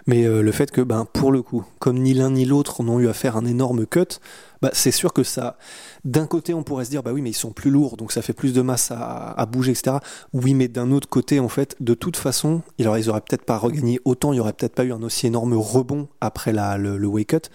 mais 0.07 0.25
euh, 0.25 0.41
le 0.41 0.51
fait 0.51 0.71
que 0.71 0.81
ben 0.81 1.05
pour 1.05 1.31
le 1.31 1.43
coup, 1.43 1.63
comme 1.77 1.99
ni 1.99 2.15
l'un 2.15 2.31
ni 2.31 2.45
l'autre 2.45 2.81
n'ont 2.81 2.99
eu 2.99 3.07
à 3.07 3.13
faire 3.13 3.37
un 3.37 3.45
énorme 3.45 3.85
cut, 3.85 4.19
bah, 4.63 4.71
c'est 4.73 4.91
sûr 4.91 5.13
que 5.13 5.23
ça. 5.23 5.57
D'un 6.05 6.25
côté, 6.25 6.53
on 6.53 6.63
pourrait 6.63 6.85
se 6.85 6.89
dire 6.89 7.03
bah 7.03 7.11
oui, 7.13 7.21
mais 7.21 7.29
ils 7.29 7.35
sont 7.35 7.51
plus 7.51 7.69
lourds, 7.69 7.97
donc 7.97 8.11
ça 8.11 8.21
fait 8.21 8.33
plus 8.33 8.51
de 8.53 8.61
masse 8.61 8.91
à, 8.91 9.31
à 9.31 9.45
bouger, 9.45 9.73
etc. 9.73 9.97
Oui, 10.31 10.53
mais 10.53 10.69
d'un 10.69 10.89
autre 10.91 11.07
côté, 11.07 11.39
en 11.39 11.49
fait, 11.49 11.75
de 11.81 11.93
toute 11.93 12.17
façon, 12.17 12.61
ils 12.77 12.87
auraient, 12.87 13.01
ils 13.01 13.09
auraient 13.09 13.21
peut-être 13.21 13.45
pas 13.45 13.57
regagné 13.57 13.99
autant, 14.05 14.33
il 14.33 14.37
y 14.37 14.39
aurait 14.39 14.53
peut-être 14.53 14.73
pas 14.73 14.85
eu 14.85 14.93
un 14.93 15.03
aussi 15.03 15.27
énorme 15.27 15.53
rebond 15.53 16.07
après 16.19 16.51
la, 16.51 16.77
le, 16.77 16.97
le 16.97 17.07
weight 17.07 17.27
cut, 17.29 17.49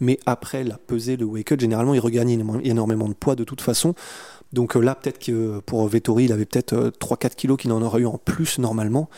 mais 0.00 0.20
après 0.24 0.62
la 0.62 0.78
pesée, 0.78 1.16
le 1.16 1.24
weight 1.30 1.46
cut, 1.46 1.58
généralement, 1.58 1.94
ils 1.94 2.00
regagnent 2.00 2.30
énormément- 2.64 3.08
de 3.08 3.14
poids 3.14 3.36
de 3.36 3.44
toute 3.44 3.60
façon. 3.60 3.94
Donc 4.52 4.76
euh, 4.76 4.80
là, 4.80 4.94
peut-être 4.94 5.18
que 5.18 5.60
pour 5.60 5.86
Vettori, 5.88 6.24
il 6.24 6.32
avait 6.32 6.44
peut-être 6.46 6.72
euh, 6.72 6.90
3-4 6.90 7.34
kilos 7.36 7.56
qu'il 7.58 7.72
en 7.72 7.80
aurait 7.82 8.00
eu 8.02 8.06
en 8.06 8.18
plus 8.18 8.58
normalement. 8.58 9.08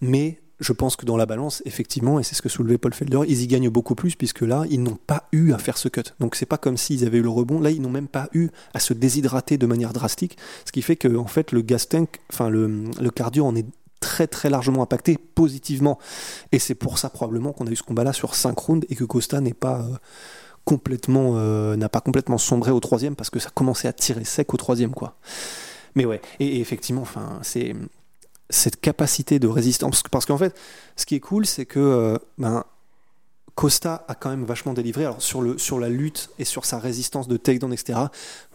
Mais 0.00 0.40
je 0.60 0.72
pense 0.72 0.94
que 0.96 1.04
dans 1.06 1.16
la 1.16 1.26
balance, 1.26 1.62
effectivement, 1.64 2.20
et 2.20 2.22
c'est 2.22 2.34
ce 2.36 2.42
que 2.42 2.48
soulevait 2.48 2.78
Paul 2.78 2.92
Felder, 2.94 3.20
ils 3.26 3.42
y 3.42 3.46
gagnent 3.46 3.68
beaucoup 3.70 3.94
plus 3.94 4.14
puisque 4.14 4.42
là, 4.42 4.64
ils 4.70 4.82
n'ont 4.82 4.98
pas 5.06 5.28
eu 5.32 5.52
à 5.52 5.58
faire 5.58 5.76
ce 5.78 5.88
cut. 5.88 6.02
Donc 6.20 6.36
c'est 6.36 6.46
pas 6.46 6.58
comme 6.58 6.76
s'ils 6.76 7.04
avaient 7.04 7.18
eu 7.18 7.22
le 7.22 7.28
rebond. 7.28 7.60
Là, 7.60 7.70
ils 7.70 7.80
n'ont 7.82 7.90
même 7.90 8.08
pas 8.08 8.28
eu 8.32 8.48
à 8.74 8.78
se 8.80 8.92
déshydrater 8.94 9.56
de 9.58 9.66
manière 9.66 9.92
drastique. 9.92 10.36
Ce 10.64 10.72
qui 10.72 10.82
fait 10.82 10.96
que, 10.96 11.16
en 11.16 11.26
fait, 11.26 11.52
le 11.52 11.62
gas 11.62 11.86
tank, 11.88 12.20
enfin, 12.32 12.48
le, 12.48 12.84
le 13.00 13.10
cardio 13.10 13.44
en 13.44 13.54
est 13.56 13.66
très 14.00 14.26
très 14.26 14.50
largement 14.50 14.82
impacté 14.82 15.16
positivement. 15.16 15.98
Et 16.50 16.58
c'est 16.58 16.74
pour 16.74 16.98
ça 16.98 17.08
probablement 17.08 17.52
qu'on 17.52 17.66
a 17.66 17.70
eu 17.70 17.76
ce 17.76 17.84
combat-là 17.84 18.12
sur 18.12 18.34
5 18.34 18.58
rounds 18.58 18.86
et 18.90 18.96
que 18.96 19.04
Costa 19.04 19.40
n'est 19.40 19.54
pas 19.54 19.80
euh, 19.80 19.96
complètement 20.64 21.34
euh, 21.36 21.76
n'a 21.76 21.88
pas 21.88 22.00
complètement 22.00 22.38
sombré 22.38 22.70
au 22.70 22.80
troisième 22.80 23.16
parce 23.16 23.30
que 23.30 23.38
ça 23.38 23.50
commençait 23.50 23.88
à 23.88 23.92
tirer 23.92 24.24
sec 24.24 24.52
au 24.54 24.56
troisième 24.56 24.92
quoi. 24.92 25.16
Mais 25.94 26.04
ouais, 26.04 26.22
et, 26.40 26.60
effectivement, 26.60 27.02
enfin, 27.02 27.38
c'est 27.42 27.74
cette 28.48 28.80
capacité 28.80 29.38
de 29.38 29.48
résistance 29.48 30.02
parce 30.10 30.26
qu'en 30.26 30.38
fait, 30.38 30.58
ce 30.96 31.06
qui 31.06 31.14
est 31.14 31.20
cool, 31.20 31.46
c'est 31.46 31.66
que 31.66 31.80
euh, 31.80 32.18
ben 32.38 32.64
Costa 33.54 34.04
a 34.08 34.14
quand 34.14 34.30
même 34.30 34.44
vachement 34.44 34.72
délivré. 34.72 35.04
Alors 35.04 35.20
sur 35.20 35.42
le 35.42 35.58
sur 35.58 35.78
la 35.78 35.88
lutte 35.88 36.30
et 36.38 36.44
sur 36.44 36.64
sa 36.64 36.78
résistance 36.78 37.28
de 37.28 37.36
takedown, 37.36 37.72
etc. 37.72 37.98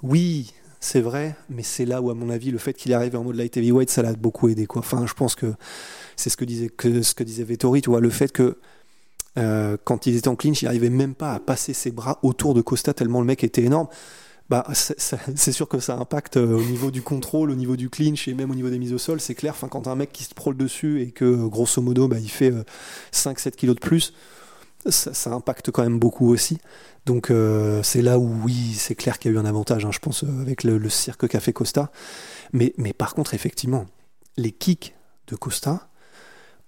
Oui, 0.02 0.54
c'est 0.80 1.02
vrai, 1.02 1.36
mais 1.50 1.64
c'est 1.64 1.86
là 1.86 2.02
où, 2.02 2.10
à 2.12 2.14
mon 2.14 2.30
avis, 2.30 2.52
le 2.52 2.58
fait 2.58 2.74
qu'il 2.74 2.92
est 2.92 2.96
arrivé 2.96 3.18
en 3.18 3.24
mode 3.24 3.36
light 3.36 3.56
heavyweight, 3.58 3.90
ça 3.90 4.04
l'a 4.04 4.14
beaucoup 4.14 4.48
aidé. 4.48 4.68
Quoi. 4.68 4.80
Enfin, 4.80 5.06
je 5.08 5.14
pense 5.14 5.36
que 5.36 5.54
c'est 6.16 6.30
ce 6.30 6.38
que 6.38 6.46
disait, 6.46 6.72
ce 6.80 7.14
que 7.14 7.24
disait 7.24 7.44
Vettori, 7.44 7.82
le 7.86 8.10
fait 8.10 8.32
que 8.32 8.58
euh, 9.38 9.78
quand 9.84 10.06
il 10.08 10.16
était 10.16 10.28
en 10.28 10.36
clinch, 10.36 10.62
il 10.62 10.68
arrivait 10.68 10.90
même 10.90 11.16
pas 11.16 11.34
à 11.34 11.40
passer 11.40 11.74
ses 11.74 11.92
bras 11.92 12.20
autour 12.24 12.54
de 12.54 12.62
Costa 12.62 12.94
tellement 12.94 13.20
le 13.20 13.26
mec 13.28 13.44
était 13.44 13.64
énorme. 13.64 13.88
bah, 14.50 14.66
c'est- 14.74 15.52
sûr 15.52 15.68
que 15.68 15.80
ça 15.80 15.96
impacte 15.98 16.38
euh, 16.38 16.58
au 16.58 16.64
niveau 16.64 16.92
du 16.92 17.02
contrôle, 17.02 17.52
au 17.52 17.56
niveau 17.56 17.76
du 17.76 17.90
clinch 17.90 18.28
et 18.28 18.34
même 18.34 18.52
au 18.52 18.56
niveau 18.56 18.70
des 18.70 18.80
mises 18.80 18.94
au 18.94 18.98
sol. 18.98 19.20
C'est 19.20 19.36
clair, 19.36 19.54
enfin, 19.54 19.68
quand 19.68 19.88
un 19.88 19.96
mec 19.96 20.12
qui 20.12 20.24
se 20.24 20.34
prôle 20.34 20.58
dessus 20.58 21.02
et 21.02 21.12
que 21.12 21.26
euh, 21.26 21.48
grosso 21.48 21.82
modo 21.82 22.08
bah, 22.08 22.18
il 22.20 22.30
fait 22.30 22.54
5-7 23.14 23.52
kilos 23.52 23.76
de 23.76 23.82
plus, 23.82 24.14
ça, 24.90 25.32
impacte 25.32 25.72
quand 25.72 25.84
même 25.84 26.00
beaucoup 26.00 26.30
aussi. 26.30 26.60
Donc 27.06 27.32
c'est 27.84 28.02
là 28.02 28.20
où 28.20 28.30
oui, 28.44 28.74
c'est 28.76 28.96
clair 28.96 29.18
qu'il 29.18 29.32
y 29.32 29.34
a 29.34 29.38
eu 29.38 29.40
un 29.40 29.46
avantage, 29.46 29.86
hein, 29.86 29.92
je 29.92 30.00
pense, 30.00 30.24
avec 30.24 30.64
le, 30.66 30.78
le 30.78 30.90
cirque 30.90 31.28
qu'a 31.28 31.40
fait 31.40 31.54
Costa. 31.54 31.90
Mais, 32.54 32.74
mais 32.78 32.92
par 32.94 33.14
contre, 33.16 33.34
effectivement, 33.34 33.86
les 34.36 34.52
kicks 34.52 34.94
de 35.28 35.36
Costa, 35.36 35.88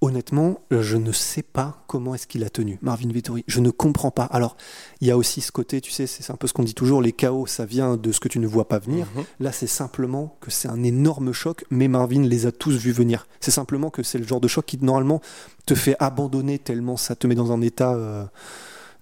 honnêtement, 0.01 0.61
je 0.71 0.95
ne 0.95 1.11
sais 1.11 1.43
pas 1.43 1.83
comment 1.87 2.15
est-ce 2.15 2.25
qu'il 2.25 2.43
a 2.45 2.49
tenu 2.49 2.79
Marvin 2.81 3.09
Vettori. 3.11 3.43
Je 3.47 3.59
ne 3.59 3.69
comprends 3.69 4.11
pas. 4.11 4.23
Alors, 4.23 4.55
il 5.01 5.07
y 5.07 5.11
a 5.11 5.17
aussi 5.17 5.41
ce 5.41 5.51
côté, 5.51 5.81
tu 5.81 5.91
sais, 5.91 6.07
c'est 6.07 6.31
un 6.31 6.35
peu 6.37 6.47
ce 6.47 6.53
qu'on 6.53 6.63
dit 6.63 6.73
toujours, 6.73 7.01
les 7.01 7.11
chaos, 7.11 7.45
ça 7.47 7.65
vient 7.65 7.97
de 7.97 8.11
ce 8.11 8.19
que 8.19 8.29
tu 8.29 8.39
ne 8.39 8.47
vois 8.47 8.67
pas 8.67 8.79
venir. 8.79 9.07
Mhm. 9.15 9.23
Là, 9.41 9.51
c'est 9.51 9.67
simplement 9.67 10.37
que 10.39 10.51
c'est 10.51 10.69
un 10.69 10.83
énorme 10.83 11.33
choc, 11.33 11.65
mais 11.69 11.87
Marvin 11.89 12.23
les 12.23 12.45
a 12.45 12.51
tous 12.53 12.77
vus 12.77 12.91
venir. 12.93 13.27
C'est 13.41 13.51
simplement 13.51 13.89
que 13.89 14.03
c'est 14.03 14.17
le 14.19 14.25
genre 14.25 14.39
de 14.39 14.47
choc 14.47 14.65
qui, 14.65 14.77
normalement, 14.81 15.21
te 15.65 15.75
fait 15.75 15.95
abandonner 15.99 16.59
tellement 16.59 16.95
ça 16.97 17.15
te 17.15 17.27
met 17.27 17.35
dans 17.35 17.51
un 17.51 17.61
état... 17.61 17.93
euh, 17.93 18.23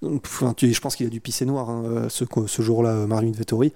enfin, 0.04 0.54
tu- 0.54 0.74
je 0.74 0.82
pense 0.82 0.96
qu'il 0.96 1.06
a 1.06 1.10
dû 1.10 1.22
pisser 1.22 1.46
noir 1.46 1.70
hein, 1.70 1.84
euh, 1.86 2.10
ce, 2.10 2.25
ce 2.48 2.62
jour-là, 2.62 2.89
euh, 2.89 3.08
Marvin 3.08 3.32
Vettori. 3.32 3.72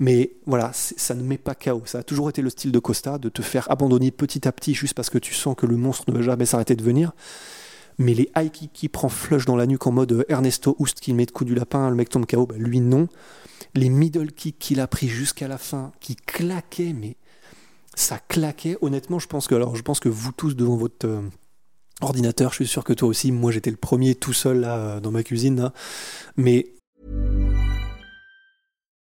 Mais 0.00 0.32
voilà, 0.46 0.70
ça 0.72 1.14
ne 1.14 1.22
met 1.22 1.36
pas 1.36 1.54
KO. 1.54 1.82
Ça 1.84 1.98
a 1.98 2.02
toujours 2.02 2.30
été 2.30 2.40
le 2.40 2.48
style 2.48 2.72
de 2.72 2.78
Costa, 2.78 3.18
de 3.18 3.28
te 3.28 3.42
faire 3.42 3.70
abandonner 3.70 4.10
petit 4.10 4.48
à 4.48 4.52
petit 4.52 4.74
juste 4.74 4.94
parce 4.94 5.10
que 5.10 5.18
tu 5.18 5.34
sens 5.34 5.54
que 5.54 5.66
le 5.66 5.76
monstre 5.76 6.10
ne 6.10 6.16
va 6.16 6.22
jamais 6.22 6.46
s'arrêter 6.46 6.74
de 6.74 6.82
venir. 6.82 7.12
Mais 7.98 8.14
les 8.14 8.30
high 8.34 8.50
kicks 8.50 8.72
qui 8.72 8.88
prend 8.88 9.10
flush 9.10 9.44
dans 9.44 9.56
la 9.56 9.66
nuque 9.66 9.86
en 9.86 9.92
mode 9.92 10.12
euh, 10.12 10.24
Ernesto 10.30 10.74
Houst 10.78 11.00
qui 11.00 11.12
met 11.12 11.26
de 11.26 11.32
coup 11.32 11.44
du 11.44 11.54
lapin, 11.54 11.90
le 11.90 11.96
mec 11.96 12.08
tombe 12.08 12.24
KO, 12.24 12.46
bah, 12.46 12.54
lui 12.56 12.80
non. 12.80 13.08
Les 13.74 13.90
middle 13.90 14.32
kicks 14.32 14.58
qu'il 14.58 14.80
a 14.80 14.86
pris 14.86 15.06
jusqu'à 15.06 15.48
la 15.48 15.58
fin, 15.58 15.92
qui 16.00 16.16
claquaient, 16.16 16.94
mais 16.94 17.16
ça 17.94 18.18
claquait. 18.18 18.78
Honnêtement, 18.80 19.18
je 19.18 19.26
pense 19.26 19.48
que, 19.48 19.54
je 19.74 19.82
pense 19.82 20.00
que 20.00 20.08
vous 20.08 20.32
tous 20.32 20.56
devant 20.56 20.76
votre 20.76 21.06
euh, 21.06 21.20
ordinateur, 22.00 22.52
je 22.52 22.56
suis 22.56 22.66
sûr 22.66 22.84
que 22.84 22.94
toi 22.94 23.06
aussi, 23.06 23.32
moi 23.32 23.52
j'étais 23.52 23.70
le 23.70 23.76
premier 23.76 24.14
tout 24.14 24.32
seul 24.32 24.60
là 24.60 24.76
euh, 24.78 25.00
dans 25.00 25.10
ma 25.10 25.22
cuisine, 25.22 25.70
mais 26.38 26.72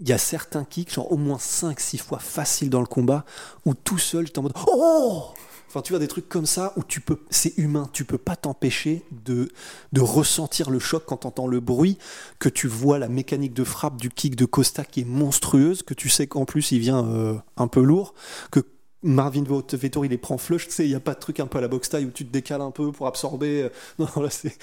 Il 0.00 0.08
y 0.08 0.12
a 0.12 0.18
certains 0.18 0.64
kicks, 0.64 0.92
genre 0.92 1.10
au 1.12 1.16
moins 1.16 1.38
5-6 1.38 1.98
fois 1.98 2.18
facile 2.18 2.70
dans 2.70 2.80
le 2.80 2.86
combat, 2.86 3.24
où 3.64 3.74
tout 3.74 3.98
seul, 3.98 4.26
j'étais 4.26 4.38
en 4.38 4.42
mode 4.42 4.54
Oh 4.66 5.34
Enfin, 5.68 5.82
tu 5.82 5.92
vois, 5.92 6.00
des 6.00 6.08
trucs 6.08 6.30
comme 6.30 6.46
ça 6.46 6.72
où 6.76 6.82
tu 6.82 7.02
peux, 7.02 7.18
c'est 7.28 7.58
humain, 7.58 7.90
tu 7.92 8.06
peux 8.06 8.16
pas 8.16 8.36
t'empêcher 8.36 9.04
de, 9.10 9.50
de 9.92 10.00
ressentir 10.00 10.70
le 10.70 10.78
choc 10.78 11.04
quand 11.06 11.18
tu 11.18 11.26
entends 11.26 11.46
le 11.46 11.60
bruit, 11.60 11.98
que 12.38 12.48
tu 12.48 12.68
vois 12.68 12.98
la 12.98 13.08
mécanique 13.08 13.52
de 13.52 13.64
frappe 13.64 13.98
du 13.98 14.08
kick 14.08 14.34
de 14.34 14.46
Costa 14.46 14.82
qui 14.82 15.02
est 15.02 15.04
monstrueuse, 15.04 15.82
que 15.82 15.92
tu 15.92 16.08
sais 16.08 16.26
qu'en 16.26 16.46
plus 16.46 16.72
il 16.72 16.78
vient 16.78 17.04
euh, 17.04 17.36
un 17.58 17.68
peu 17.68 17.82
lourd, 17.82 18.14
que 18.50 18.60
Marvin 19.02 19.44
Vettori 19.72 20.08
il 20.08 20.10
les 20.10 20.18
prend 20.18 20.38
flush, 20.38 20.68
tu 20.68 20.72
sais, 20.72 20.86
il 20.86 20.88
n'y 20.88 20.94
a 20.94 21.00
pas 21.00 21.14
de 21.14 21.20
truc 21.20 21.38
un 21.38 21.46
peu 21.46 21.58
à 21.58 21.60
la 21.60 21.68
boxe 21.68 21.90
taille 21.90 22.06
où 22.06 22.10
tu 22.10 22.26
te 22.26 22.32
décales 22.32 22.62
un 22.62 22.70
peu 22.70 22.90
pour 22.90 23.06
absorber. 23.06 23.68
Non, 23.98 24.08
là 24.16 24.30
c'est. 24.30 24.56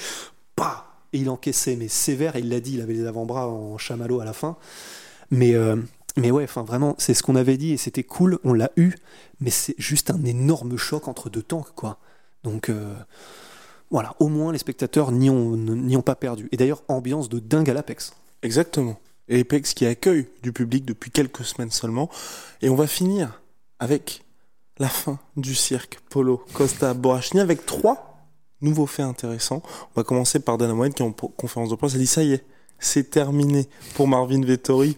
Pas 0.55 1.01
Et 1.13 1.19
il 1.19 1.29
encaissait, 1.29 1.75
mais 1.75 1.87
sévère, 1.87 2.35
et 2.35 2.39
il 2.39 2.49
l'a 2.49 2.59
dit, 2.59 2.73
il 2.75 2.81
avait 2.81 2.93
les 2.93 3.05
avant-bras 3.05 3.47
en 3.47 3.77
chamallow 3.77 4.21
à 4.21 4.25
la 4.25 4.33
fin. 4.33 4.57
Mais, 5.32 5.55
euh, 5.55 5.75
mais 6.17 6.32
ouais, 6.32 6.44
enfin 6.44 6.63
vraiment, 6.63 6.96
c'est 6.98 7.13
ce 7.13 7.24
qu'on 7.24 7.36
avait 7.36 7.58
dit 7.58 7.74
et 7.74 7.77
c'était 7.77 8.03
cool, 8.03 8.39
on 8.44 8.53
l'a 8.53 8.72
eu, 8.77 8.96
mais 9.39 9.50
c'est 9.50 9.75
juste 9.77 10.12
un 10.12 10.24
énorme 10.24 10.77
choc 10.77 11.08
entre 11.08 11.29
deux 11.29 11.44
tanks, 11.44 11.74
quoi. 11.75 11.98
Donc 12.44 12.70
euh, 12.70 12.94
voilà, 13.89 14.15
au 14.20 14.27
moins 14.27 14.51
les 14.51 14.58
spectateurs 14.58 15.12
n'y 15.12 15.29
ont, 15.29 15.58
n'y 15.58 15.98
ont 15.98 16.01
pas 16.01 16.15
perdu. 16.15 16.48
Et 16.51 16.58
d'ailleurs, 16.58 16.84
ambiance 16.88 17.29
de 17.29 17.39
dingue 17.39 17.70
à 17.70 17.74
l'Apex. 17.74 18.13
Exactement. 18.41 19.00
Et 19.27 19.41
Apex 19.41 19.74
qui 19.74 19.86
accueille 19.86 20.27
du 20.44 20.53
public 20.53 20.86
depuis 20.86 21.12
quelques 21.12 21.44
semaines 21.44 21.72
seulement. 21.72 22.10
Et 22.62 22.70
on 22.70 22.75
va 22.75 22.88
finir 22.88 23.41
avec 23.79 24.24
la 24.77 24.89
fin 24.89 25.20
du 25.36 25.55
cirque 25.55 26.00
Polo 26.10 26.44
Costa 26.53 26.94
Borrachini 26.94 27.39
avec 27.39 27.65
trois 27.65 28.27
nouveaux 28.62 28.86
faits 28.86 29.05
intéressants. 29.05 29.63
On 29.96 30.00
va 30.00 30.03
commencer 30.03 30.39
par 30.39 30.58
Dana 30.58 30.74
White 30.74 30.96
qui 30.96 31.03
en 31.03 31.12
conférence 31.12 31.70
de 31.70 31.75
presse 31.75 31.96
a 31.96 31.98
dit 31.98 32.08
ça 32.08 32.24
y 32.24 32.34
est, 32.34 32.46
c'est 32.79 33.10
terminé 33.10 33.67
pour 33.96 34.08
Marvin 34.08 34.41
Vettori 34.41 34.98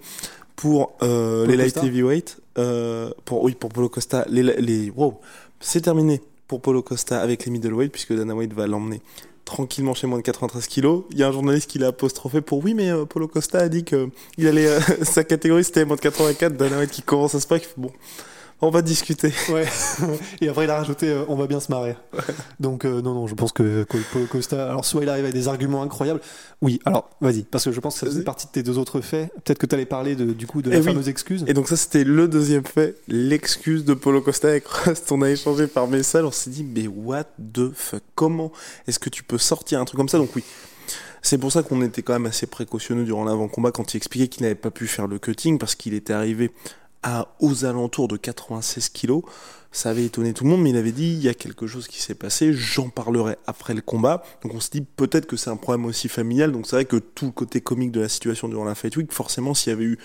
pour 0.56 0.94
euh, 1.04 1.46
les 1.46 1.58
light 1.58 1.78
heavyweight 1.78 2.38
euh, 2.58 3.12
pour 3.26 3.44
oui 3.44 3.54
pour 3.54 3.70
Polo 3.70 3.90
Costa 3.90 4.26
les 4.30 4.44
les 4.44 4.90
wow, 4.90 5.20
c'est 5.60 5.82
terminé 5.82 6.22
pour 6.48 6.62
Polo 6.62 6.82
Costa 6.82 7.22
avec 7.22 7.46
les 7.46 7.52
middleweight 7.52 7.92
puisque 7.92 8.14
Dana 8.14 8.34
White 8.36 8.54
va 8.54 8.68
l'emmener 8.68 9.02
tranquillement 9.48 9.94
chez 9.94 10.08
moins 10.08 10.20
de 10.20 10.24
93 10.24 10.68
kilos. 10.68 11.06
Il 11.12 11.18
y 11.18 11.24
a 11.24 11.28
un 11.30 11.32
journaliste 11.32 11.70
qui 11.70 11.80
l'a 11.80 11.88
apostrophé 11.88 12.42
pour 12.42 12.64
oui, 12.64 12.74
mais 12.74 12.92
euh, 12.92 13.06
Polo 13.06 13.28
Costa 13.28 13.60
a 13.60 13.70
dit 13.70 13.84
que 13.84 14.10
il 14.38 14.46
allait 14.46 14.68
euh, 14.68 14.80
sa 15.04 15.24
catégorie 15.24 15.64
c'était 15.64 15.86
moins 15.86 15.96
de 15.96 16.02
84. 16.02 16.56
Dana 16.56 16.80
White 16.80 16.92
qui 16.92 17.02
commence 17.02 17.34
à 17.34 17.40
se 17.40 17.48
fait, 17.48 17.74
bon, 17.78 17.92
on 18.62 18.70
va 18.70 18.82
discuter. 18.82 19.32
Ouais, 19.50 19.66
et 20.42 20.50
après 20.50 20.66
il 20.66 20.70
a 20.70 20.78
rajouté 20.78 21.10
euh, 21.10 21.24
on 21.28 21.36
va 21.36 21.48
bien 21.48 21.60
se 21.60 21.72
marrer. 21.72 21.96
Donc 22.60 22.86
euh, 22.86 23.02
non, 23.02 23.14
non, 23.14 23.28
je 23.28 23.36
pense 23.36 23.52
que, 23.52 23.86
Paulo 24.12 24.26
Costa, 24.26 24.70
alors 24.70 24.84
soit 24.86 25.04
il 25.04 25.10
arrive 25.10 25.24
avec 25.26 25.34
des 25.36 25.48
arguments 25.48 25.84
incroyables, 25.84 26.20
oui, 26.62 26.80
alors 26.86 27.10
vas-y, 27.22 27.44
parce 27.44 27.66
que 27.66 27.72
je 27.72 27.80
pense 27.80 27.94
que 27.96 28.00
ça 28.02 28.06
faisait 28.08 28.18
Vas-y. 28.20 28.26
partie 28.26 28.48
de 28.48 28.52
tes 28.52 28.64
deux 28.64 28.78
autres 28.78 29.02
faits. 29.02 29.32
Peut-être 29.44 29.60
que 29.60 29.66
tu 29.66 29.76
allais 29.76 29.86
parler 29.86 30.16
de, 30.16 30.34
du 30.34 30.48
coup 30.48 30.62
de 30.62 30.70
la 30.70 30.78
Eh 30.78 30.80
oui. 30.80 30.86
fameuse 30.86 31.08
excuse. 31.10 31.44
Et 31.48 31.54
donc 31.54 31.68
ça 31.68 31.76
c'était 31.78 32.04
le 32.04 32.28
deuxième 32.28 32.66
fait, 32.66 32.98
l'excuse 33.08 33.86
de 33.86 33.94
Polo 33.94 34.22
Costa 34.22 34.48
avec 34.50 34.68
Rust. 34.68 35.12
On 35.12 35.22
a 35.22 35.30
échangé 35.30 35.68
par 35.68 35.88
message, 35.88 36.24
on 36.26 36.32
s'est 36.32 36.50
dit 36.50 36.64
mais 36.64 36.88
what 36.88 37.26
the 37.54 37.72
fuck 37.74 38.02
Comment 38.16 38.52
est-ce 38.88 39.00
que 39.00 39.10
tu 39.10 39.24
peux 39.24 39.38
sortir 39.38 39.80
un 39.80 39.86
truc 39.86 39.98
comme 39.98 40.10
ça? 40.10 40.18
Donc 40.18 40.36
oui. 40.36 40.44
C'est 41.22 41.38
pour 41.38 41.52
ça 41.52 41.62
qu'on 41.64 41.82
était 41.82 42.02
quand 42.04 42.14
même 42.14 42.28
assez 42.28 42.46
précautionneux 42.48 43.04
durant 43.04 43.26
l'avant-combat 43.26 43.72
quand 43.72 43.94
il 43.94 43.98
expliquait 43.98 44.28
qu'il 44.28 44.44
n'avait 44.44 44.56
pas 44.56 44.72
pu 44.72 44.88
faire 44.88 45.08
le 45.08 45.20
cutting 45.20 45.58
parce 45.58 45.76
qu'il 45.76 45.94
était 45.94 46.14
arrivé 46.14 46.52
à 47.04 47.28
aux 47.40 47.66
alentours 47.66 48.08
de 48.08 48.18
96 48.18 48.90
kilos. 48.90 49.24
Ça 49.72 49.90
avait 49.90 50.06
étonné 50.06 50.34
tout 50.34 50.44
le 50.44 50.50
monde, 50.50 50.62
mais 50.62 50.72
il 50.72 50.78
avait 50.78 50.92
dit 50.92 51.08
il 51.08 51.22
y 51.22 51.28
a 51.28 51.34
quelque 51.34 51.68
chose 51.68 51.88
qui 51.88 52.02
s'est 52.02 52.16
passé, 52.16 52.54
j'en 52.54 52.90
parlerai 52.90 53.38
après 53.46 53.74
le 53.74 53.82
combat. 53.82 54.24
Donc 54.42 54.56
on 54.56 54.60
se 54.60 54.70
dit 54.70 54.82
peut-être 54.82 55.28
que 55.28 55.36
c'est 55.36 55.50
un 55.50 55.58
problème 55.58 55.86
aussi 55.86 56.08
familial. 56.08 56.52
Donc 56.52 56.66
c'est 56.66 56.78
vrai 56.78 56.86
que 56.86 56.98
tout 56.98 57.26
le 57.26 57.32
côté 57.32 57.62
comique 57.62 57.92
de 57.92 58.00
la 58.00 58.10
situation 58.10 58.48
durant 58.48 58.64
la 58.64 58.76
Fight 58.76 58.96
Week, 58.96 59.12
forcément 59.12 59.54
s'il 59.54 59.72
y 59.72 59.74
avait 59.74 59.84
eu 59.84 60.00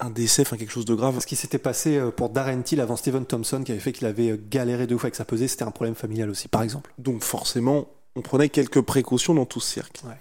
un 0.00 0.10
décès, 0.10 0.42
enfin 0.42 0.56
quelque 0.56 0.70
chose 0.70 0.84
de 0.84 0.94
grave, 0.94 1.18
Ce 1.20 1.26
qui 1.26 1.36
s'était 1.36 1.58
passé 1.58 1.96
euh, 1.96 2.10
pour 2.10 2.30
Darren 2.30 2.62
Till 2.62 2.80
avant 2.80 2.96
Steven 2.96 3.26
Thompson, 3.26 3.62
qui 3.64 3.72
avait 3.72 3.80
fait 3.80 3.92
qu'il 3.92 4.06
avait 4.06 4.30
euh, 4.30 4.40
galéré 4.50 4.86
deux 4.86 4.96
fois 4.96 5.06
avec 5.06 5.16
sa 5.16 5.24
pesée, 5.24 5.48
c'était 5.48 5.64
un 5.64 5.72
problème 5.72 5.94
familial 5.96 6.30
aussi, 6.30 6.48
par 6.48 6.62
exemple. 6.62 6.92
Donc 6.98 7.22
forcément, 7.22 7.88
on 8.16 8.22
prenait 8.22 8.48
quelques 8.48 8.80
précautions 8.80 9.34
dans 9.34 9.46
tout 9.46 9.60
ce 9.60 9.72
cirque. 9.72 10.00
Ouais. 10.06 10.14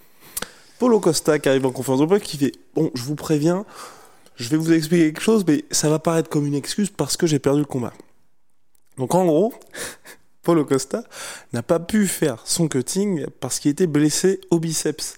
Polo 0.79 0.99
Costa 0.99 1.39
qui 1.39 1.49
arrive 1.49 1.65
en 1.65 1.71
conférence 1.71 2.01
de 2.01 2.05
presse 2.05 2.23
qui 2.23 2.37
fait 2.37 2.51
Bon, 2.75 2.91
je 2.93 3.03
vous 3.03 3.15
préviens, 3.15 3.65
je 4.37 4.49
vais 4.49 4.57
vous 4.57 4.71
expliquer 4.71 5.05
quelque 5.07 5.21
chose, 5.21 5.43
mais 5.47 5.65
ça 5.71 5.89
va 5.89 5.99
paraître 5.99 6.29
comme 6.29 6.45
une 6.45 6.55
excuse 6.55 6.89
parce 6.89 7.17
que 7.17 7.27
j'ai 7.27 7.39
perdu 7.39 7.59
le 7.59 7.65
combat. 7.65 7.93
Donc 8.97 9.13
en 9.15 9.25
gros, 9.25 9.53
Polo 10.43 10.63
Costa 10.63 11.03
n'a 11.53 11.63
pas 11.63 11.79
pu 11.79 12.07
faire 12.07 12.41
son 12.45 12.67
cutting 12.67 13.25
parce 13.39 13.59
qu'il 13.59 13.71
était 13.71 13.87
blessé 13.87 14.39
au 14.49 14.59
biceps. 14.59 15.17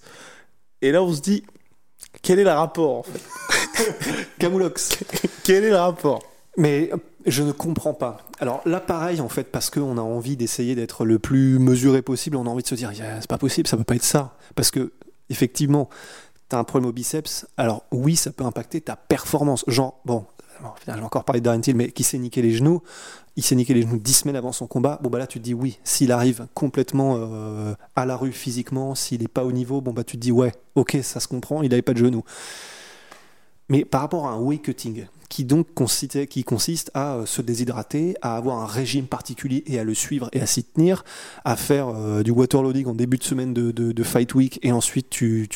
Et 0.81 0.91
là, 0.91 1.03
on 1.03 1.13
se 1.13 1.21
dit 1.21 1.43
Quel 2.21 2.39
est 2.39 2.43
le 2.43 2.51
rapport 2.51 2.99
en 2.99 3.03
fait 3.03 3.21
Camoulox. 4.39 4.97
Quel 5.43 5.65
est 5.65 5.69
le 5.69 5.75
rapport 5.75 6.23
Mais 6.57 6.89
je 7.25 7.43
ne 7.43 7.51
comprends 7.51 7.93
pas. 7.93 8.17
Alors 8.39 8.61
là, 8.65 8.79
pareil, 8.79 9.21
en 9.21 9.29
fait, 9.29 9.51
parce 9.51 9.69
qu'on 9.69 9.97
a 9.97 10.01
envie 10.01 10.38
d'essayer 10.38 10.75
d'être 10.75 11.05
le 11.05 11.19
plus 11.19 11.59
mesuré 11.59 12.01
possible, 12.01 12.38
on 12.38 12.45
a 12.45 12.49
envie 12.49 12.63
de 12.63 12.67
se 12.67 12.75
dire, 12.75 12.91
c'est 12.93 13.29
pas 13.29 13.38
possible, 13.38 13.67
ça 13.67 13.77
peut 13.77 13.83
pas 13.83 13.95
être 13.95 14.03
ça. 14.03 14.38
Parce 14.55 14.71
que, 14.71 14.93
effectivement, 15.29 15.89
t'as 16.49 16.57
un 16.57 16.63
problème 16.63 16.89
au 16.89 16.91
biceps, 16.91 17.47
alors 17.57 17.83
oui, 17.91 18.15
ça 18.15 18.31
peut 18.31 18.43
impacter 18.43 18.81
ta 18.81 18.95
performance. 18.95 19.63
Genre, 19.67 19.99
bon, 20.03 20.25
bon, 20.61 20.69
je 20.85 20.91
vais 20.91 21.01
encore 21.01 21.23
parler 21.23 21.39
de 21.39 21.45
Darren 21.45 21.61
Till, 21.61 21.75
mais 21.75 21.91
qui 21.91 22.03
s'est 22.03 22.17
niqué 22.17 22.41
les 22.41 22.51
genoux, 22.51 22.81
il 23.35 23.43
s'est 23.43 23.55
niqué 23.55 23.73
les 23.73 23.83
genoux 23.83 23.97
10 23.97 24.13
semaines 24.13 24.35
avant 24.35 24.51
son 24.51 24.67
combat, 24.67 24.99
bon 25.01 25.09
bah 25.09 25.19
là 25.19 25.27
tu 25.27 25.39
te 25.39 25.43
dis 25.43 25.53
oui, 25.53 25.79
s'il 25.83 26.11
arrive 26.11 26.47
complètement 26.53 27.15
euh, 27.17 27.73
à 27.95 28.05
la 28.05 28.17
rue 28.17 28.31
physiquement, 28.31 28.95
s'il 28.95 29.23
est 29.23 29.29
pas 29.29 29.45
au 29.45 29.51
niveau, 29.51 29.79
bon 29.79 29.93
bah 29.93 30.03
tu 30.03 30.17
te 30.17 30.21
dis 30.21 30.31
ouais, 30.31 30.53
ok, 30.75 30.97
ça 31.03 31.19
se 31.19 31.27
comprend, 31.27 31.61
il 31.61 31.71
avait 31.71 31.81
pas 31.81 31.93
de 31.93 31.99
genoux. 31.99 32.23
Mais 33.69 33.85
par 33.85 34.01
rapport 34.01 34.27
à 34.27 34.31
un 34.31 34.39
weight 34.39 34.63
cutting, 34.63 35.05
qui 35.29 35.45
donc 35.45 35.73
consiste, 35.75 36.25
qui 36.25 36.43
consiste 36.43 36.89
à 36.95 37.15
euh, 37.15 37.25
se 37.25 37.41
déshydrater, 37.41 38.15
à 38.21 38.35
avoir 38.35 38.59
un 38.59 38.65
régime 38.65 39.05
particulier 39.05 39.63
et 39.67 39.79
à 39.79 39.83
le 39.83 39.93
suivre 39.93 40.29
et 40.33 40.41
à 40.41 40.47
s'y 40.47 40.63
tenir, 40.63 41.03
à 41.45 41.55
faire 41.55 41.89
euh, 41.89 42.23
du 42.23 42.31
waterloading 42.31 42.88
en 42.88 42.95
début 42.95 43.17
de 43.17 43.23
semaine 43.23 43.53
de, 43.53 44.03
fight 44.03 44.33
week 44.33 44.59
et 44.63 44.71
ensuite 44.71 45.09
tu, 45.09 45.47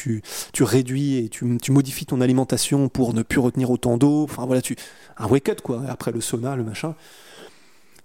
réduis 0.60 1.18
et 1.18 1.30
tu, 1.30 1.72
modifies 1.72 2.06
ton 2.06 2.22
alimentation 2.22 2.88
pour 2.88 3.16
ne 3.16 3.24
plus 3.24 3.40
retenir 3.40 3.72
autant 3.72 3.98
d'eau. 3.98 4.24
Enfin 4.24 4.46
voilà, 4.46 4.62
un 5.18 5.28
weight 5.28 5.44
cut 5.44 5.62
quoi. 5.64 5.82
Après 5.90 6.12
le 6.12 6.22
sauna, 6.22 6.56
le 6.56 6.64
machin. 6.64 6.94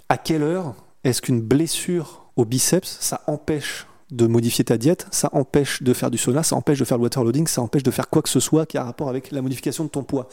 À 0.09 0.17
quelle 0.17 0.43
heure 0.43 0.75
est-ce 1.05 1.21
qu'une 1.21 1.43
blessure 1.43 2.31
au 2.37 2.47
biceps, 2.47 2.97
ça 3.01 3.23
empêche 3.27 3.87
de 4.11 4.27
modifier 4.27 4.65
ta 4.65 4.79
diète, 4.79 5.07
ça 5.11 5.29
empêche 5.33 5.83
de 5.83 5.93
faire 5.93 6.11
du 6.11 6.19
sauna, 6.19 6.43
ça 6.43 6.57
empêche 6.57 6.79
de 6.79 6.85
faire 6.85 6.97
le 6.97 7.05
waterloading, 7.05 7.47
ça 7.47 7.61
empêche 7.61 7.83
de 7.83 7.91
faire 7.91 8.09
quoi 8.09 8.23
que 8.23 8.29
ce 8.29 8.41
soit 8.41 8.65
qui 8.67 8.79
a 8.79 8.85
rapport 8.85 9.09
avec 9.09 9.31
la 9.33 9.43
modification 9.43 9.85
de 9.85 9.91
ton 9.91 10.03
poids. 10.03 10.29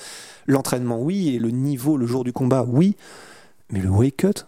L'entraînement, 0.48 1.02
oui, 1.02 1.36
et 1.36 1.40
le 1.40 1.50
niveau 1.52 1.98
le 1.98 2.08
jour 2.08 2.24
du 2.24 2.32
combat, 2.32 2.66
oui, 2.68 2.96
mais 3.70 3.80
le 3.80 3.90
weight 3.90 4.16
cut, 4.16 4.46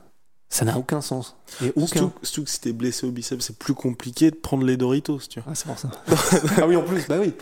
ça 0.50 0.64
n'a 0.64 0.78
aucun 0.78 1.02
sens. 1.02 1.36
Et 1.62 1.74
aucun. 1.76 2.12
Surtout, 2.22 2.46
que 2.46 2.50
si 2.50 2.62
t'es 2.62 2.72
blessé 2.72 3.06
au 3.06 3.12
biceps, 3.12 3.46
c'est 3.46 3.58
plus 3.58 3.74
compliqué 3.74 4.32
de 4.32 4.36
prendre 4.36 4.66
les 4.66 4.78
Doritos, 4.78 5.20
tu 5.30 5.42
vois. 5.42 5.52
Ah, 5.52 5.56
c'est 5.56 5.68
pour 5.68 5.78
ça. 5.78 5.92
ah 6.62 6.68
oui, 6.68 6.78
en 6.78 6.84
plus, 6.84 7.06
bah 7.08 7.18
oui. 7.20 7.34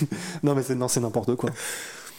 non, 0.42 0.54
mais 0.54 0.62
c'est, 0.62 0.74
non, 0.74 0.88
c'est 0.88 1.00
n'importe 1.00 1.34
quoi. 1.36 1.50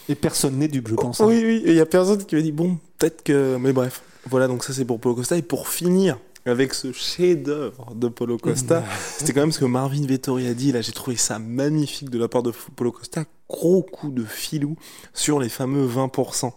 Et 0.08 0.14
personne 0.14 0.58
n'est 0.58 0.68
dupe, 0.68 0.88
je 0.88 0.94
pense. 0.94 1.20
hein. 1.20 1.26
Oui, 1.26 1.42
oui, 1.44 1.64
il 1.66 1.74
y 1.74 1.80
a 1.80 1.86
personne 1.88 2.24
qui 2.24 2.36
m'a 2.36 2.42
dit, 2.42 2.52
bon, 2.52 2.78
peut-être 3.00 3.24
que. 3.24 3.58
Mais 3.60 3.74
bref, 3.74 4.04
voilà, 4.30 4.48
donc 4.48 4.64
ça 4.64 4.72
c'est 4.72 4.86
pour 4.86 5.00
Polo 5.00 5.16
Costa. 5.16 5.36
Et 5.36 5.42
pour 5.42 5.68
finir 5.68 6.20
avec 6.46 6.74
ce 6.76 6.92
chef-d'œuvre 6.92 7.96
de 7.96 8.08
Polo 8.08 8.38
Costa, 8.38 8.84
c'était 9.18 9.34
quand 9.34 9.42
même 9.42 9.52
ce 9.52 9.60
que 9.60 9.66
Marvin 9.66 10.06
Vettori 10.06 10.48
a 10.48 10.54
dit. 10.54 10.72
Là, 10.72 10.82
j'ai 10.82 10.92
trouvé 10.92 11.18
ça 11.18 11.40
magnifique 11.40 12.10
de 12.12 12.20
la 12.20 12.28
part 12.28 12.44
de 12.44 12.52
Polo 12.76 12.92
Costa. 12.92 13.24
Gros 13.50 13.82
coup 13.82 14.12
de 14.12 14.24
filou 14.24 14.76
sur 15.14 15.40
les 15.40 15.50
fameux 15.50 15.88
20%. 15.88 16.52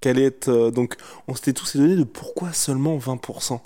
Quelle 0.00 0.18
est. 0.18 0.48
euh, 0.48 0.70
donc, 0.70 0.96
on 1.28 1.34
s'était 1.34 1.52
tous 1.52 1.76
donné 1.76 1.96
de 1.96 2.04
pourquoi 2.04 2.52
seulement 2.52 2.96
20% 2.98 3.60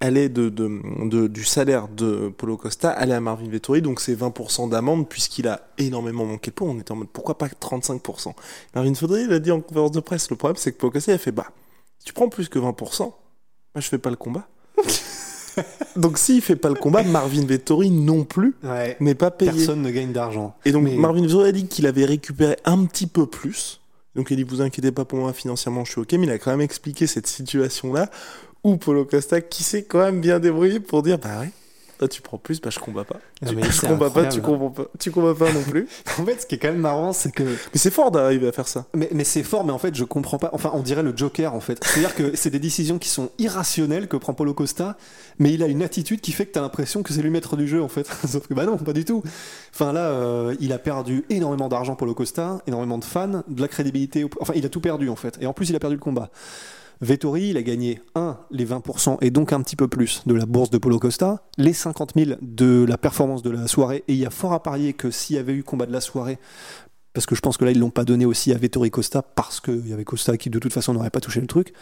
allait 0.00 0.28
de, 0.28 0.50
de, 0.50 0.80
de- 1.08 1.26
du 1.26 1.44
salaire 1.44 1.88
de 1.88 2.28
Polo 2.36 2.58
Costa 2.58 2.90
allait 2.90 3.14
à 3.14 3.20
Marvin 3.20 3.48
Vettori, 3.48 3.80
donc 3.80 4.00
c'est 4.00 4.14
20% 4.14 4.68
d'amende 4.68 5.08
puisqu'il 5.08 5.48
a 5.48 5.68
énormément 5.78 6.26
manqué 6.26 6.50
de 6.50 6.54
points. 6.54 6.68
On 6.68 6.78
était 6.78 6.92
en 6.92 6.96
mode 6.96 7.08
pourquoi 7.08 7.38
pas 7.38 7.46
35% 7.48 8.34
Marvin 8.74 8.92
Vettori 8.92 9.22
il 9.24 9.32
a 9.32 9.38
dit 9.38 9.50
en 9.50 9.62
conférence 9.62 9.92
de 9.92 10.00
presse, 10.00 10.28
le 10.28 10.36
problème 10.36 10.56
c'est 10.58 10.72
que 10.72 10.76
Polo 10.76 10.90
Costa 10.90 11.12
il 11.12 11.14
a 11.14 11.18
fait 11.18 11.32
bah 11.32 11.46
si 11.98 12.04
tu 12.08 12.12
prends 12.12 12.28
plus 12.28 12.50
que 12.50 12.58
20%, 12.58 12.98
moi 13.04 13.14
je 13.76 13.88
fais 13.88 13.96
pas 13.96 14.10
le 14.10 14.16
combat. 14.16 14.46
donc 15.96 16.18
s'il 16.18 16.40
fait 16.42 16.56
pas 16.56 16.68
le 16.68 16.74
combat, 16.74 17.02
Marvin 17.02 17.44
Vettori 17.44 17.90
non 17.90 18.24
plus 18.24 18.54
Ouais. 18.62 18.96
n'est 19.00 19.14
pas 19.14 19.30
payé. 19.30 19.50
Personne 19.50 19.82
ne 19.82 19.90
gagne 19.90 20.12
d'argent. 20.12 20.54
Et 20.64 20.72
donc 20.72 20.84
Mais- 20.84 20.94
Marvin 20.96 21.22
Vettori 21.22 21.48
a 21.48 21.52
dit 21.52 21.66
qu'il 21.66 21.86
avait 21.86 22.04
récupéré 22.04 22.56
un 22.64 22.84
petit 22.84 23.06
peu 23.06 23.26
plus. 23.26 23.80
Donc 24.14 24.30
il 24.30 24.34
a 24.34 24.36
dit 24.36 24.42
vous 24.44 24.60
inquiétez 24.62 24.92
pas 24.92 25.04
pour 25.04 25.18
moi 25.18 25.32
financièrement 25.32 25.84
je 25.84 25.92
suis 25.92 26.00
ok, 26.00 26.12
mais 26.14 26.26
il 26.26 26.30
a 26.30 26.38
quand 26.38 26.50
même 26.50 26.60
expliqué 26.62 27.06
cette 27.06 27.26
situation 27.26 27.92
là 27.92 28.10
où 28.64 28.76
Polo 28.78 29.04
Costa 29.04 29.40
qui 29.40 29.62
s'est 29.62 29.84
quand 29.84 29.98
même 29.98 30.20
bien 30.20 30.38
débrouillé 30.40 30.80
pour 30.80 31.02
dire 31.02 31.18
bah 31.18 31.40
ouais, 31.40 31.50
tu 32.10 32.22
prends 32.22 32.38
plus, 32.38 32.60
bah 32.60 32.70
je 32.70 32.78
combats 32.78 33.04
pas. 33.04 33.16
Tu- 33.46 33.54
je 33.70 33.80
combats 33.80 34.10
pas, 34.10 34.26
tu 34.26 34.40
combats 34.42 34.70
pas, 34.70 34.90
tu 34.98 35.10
combats 35.10 35.34
pas 35.34 35.52
non 35.52 35.62
plus. 35.62 35.88
En 36.18 36.24
fait, 36.24 36.40
ce 36.42 36.46
qui 36.46 36.54
est 36.54 36.58
quand 36.58 36.68
même 36.68 36.80
marrant, 36.80 37.12
c'est 37.12 37.30
que. 37.32 37.42
Mais 37.42 37.56
c'est 37.78 37.90
fort 37.90 38.10
d'arriver 38.10 38.48
à 38.48 38.52
faire 38.52 38.68
ça. 38.68 38.86
Mais, 38.94 39.08
mais 39.12 39.24
c'est 39.24 39.42
fort, 39.42 39.64
mais 39.64 39.72
en 39.72 39.78
fait, 39.78 39.94
je 39.94 40.04
comprends 40.04 40.38
pas. 40.38 40.50
Enfin, 40.52 40.70
on 40.74 40.80
dirait 40.80 41.02
le 41.02 41.12
Joker, 41.16 41.54
en 41.54 41.60
fait. 41.60 41.82
C'est-à-dire 41.84 42.14
que 42.14 42.36
c'est 42.36 42.50
des 42.50 42.58
décisions 42.58 42.98
qui 42.98 43.08
sont 43.08 43.30
irrationnelles 43.38 44.08
que 44.08 44.16
prend 44.16 44.34
Paulo 44.34 44.54
Costa, 44.54 44.96
mais 45.38 45.52
il 45.52 45.62
a 45.62 45.66
une 45.66 45.82
attitude 45.82 46.20
qui 46.20 46.32
fait 46.32 46.46
que 46.46 46.52
t'as 46.52 46.60
l'impression 46.62 47.02
que 47.02 47.12
c'est 47.12 47.22
lui 47.22 47.30
maître 47.30 47.56
du 47.56 47.66
jeu, 47.68 47.82
en 47.82 47.88
fait. 47.88 48.06
Sauf 48.26 48.46
que, 48.46 48.54
bah 48.54 48.64
non, 48.66 48.76
pas 48.76 48.92
du 48.92 49.04
tout. 49.04 49.22
Enfin, 49.74 49.92
là, 49.92 50.06
euh, 50.06 50.54
il 50.60 50.72
a 50.72 50.78
perdu 50.78 51.24
énormément 51.30 51.68
d'argent, 51.68 51.96
Paulo 51.96 52.14
Costa, 52.14 52.58
énormément 52.66 52.98
de 52.98 53.04
fans, 53.04 53.42
de 53.48 53.60
la 53.60 53.68
crédibilité. 53.68 54.26
Enfin, 54.40 54.52
il 54.56 54.64
a 54.66 54.68
tout 54.68 54.80
perdu, 54.80 55.08
en 55.08 55.16
fait. 55.16 55.36
Et 55.40 55.46
en 55.46 55.52
plus, 55.52 55.68
il 55.70 55.76
a 55.76 55.78
perdu 55.78 55.96
le 55.96 56.00
combat. 56.02 56.30
Vettori, 57.00 57.50
il 57.50 57.56
a 57.56 57.62
gagné 57.62 58.00
1, 58.14 58.38
les 58.50 58.66
20%, 58.66 59.18
et 59.20 59.30
donc 59.30 59.52
un 59.52 59.60
petit 59.60 59.76
peu 59.76 59.86
plus 59.86 60.22
de 60.26 60.34
la 60.34 60.46
bourse 60.46 60.70
de 60.70 60.78
Paulo 60.78 60.98
Costa, 60.98 61.42
les 61.58 61.74
50 61.74 62.12
000 62.16 62.30
de 62.40 62.86
la 62.88 62.96
performance 62.96 63.42
de 63.42 63.50
la 63.50 63.66
soirée, 63.66 64.02
et 64.08 64.14
il 64.14 64.18
y 64.18 64.26
a 64.26 64.30
fort 64.30 64.52
à 64.54 64.62
parier 64.62 64.94
que 64.94 65.10
s'il 65.10 65.36
y 65.36 65.38
avait 65.38 65.52
eu 65.52 65.62
combat 65.62 65.86
de 65.86 65.92
la 65.92 66.00
soirée, 66.00 66.38
parce 67.16 67.24
que 67.24 67.34
je 67.34 67.40
pense 67.40 67.56
que 67.56 67.64
là 67.64 67.70
ils 67.70 67.78
l'ont 67.78 67.88
pas 67.88 68.04
donné 68.04 68.26
aussi 68.26 68.52
à 68.52 68.58
Vettori 68.58 68.90
Costa 68.90 69.22
parce 69.22 69.58
qu'il 69.58 69.88
y 69.88 69.94
avait 69.94 70.04
Costa 70.04 70.36
qui 70.36 70.50
de 70.50 70.58
toute 70.58 70.74
façon 70.74 70.92
n'aurait 70.92 71.08
pas 71.08 71.20
touché 71.20 71.40
le 71.40 71.46
truc. 71.46 71.72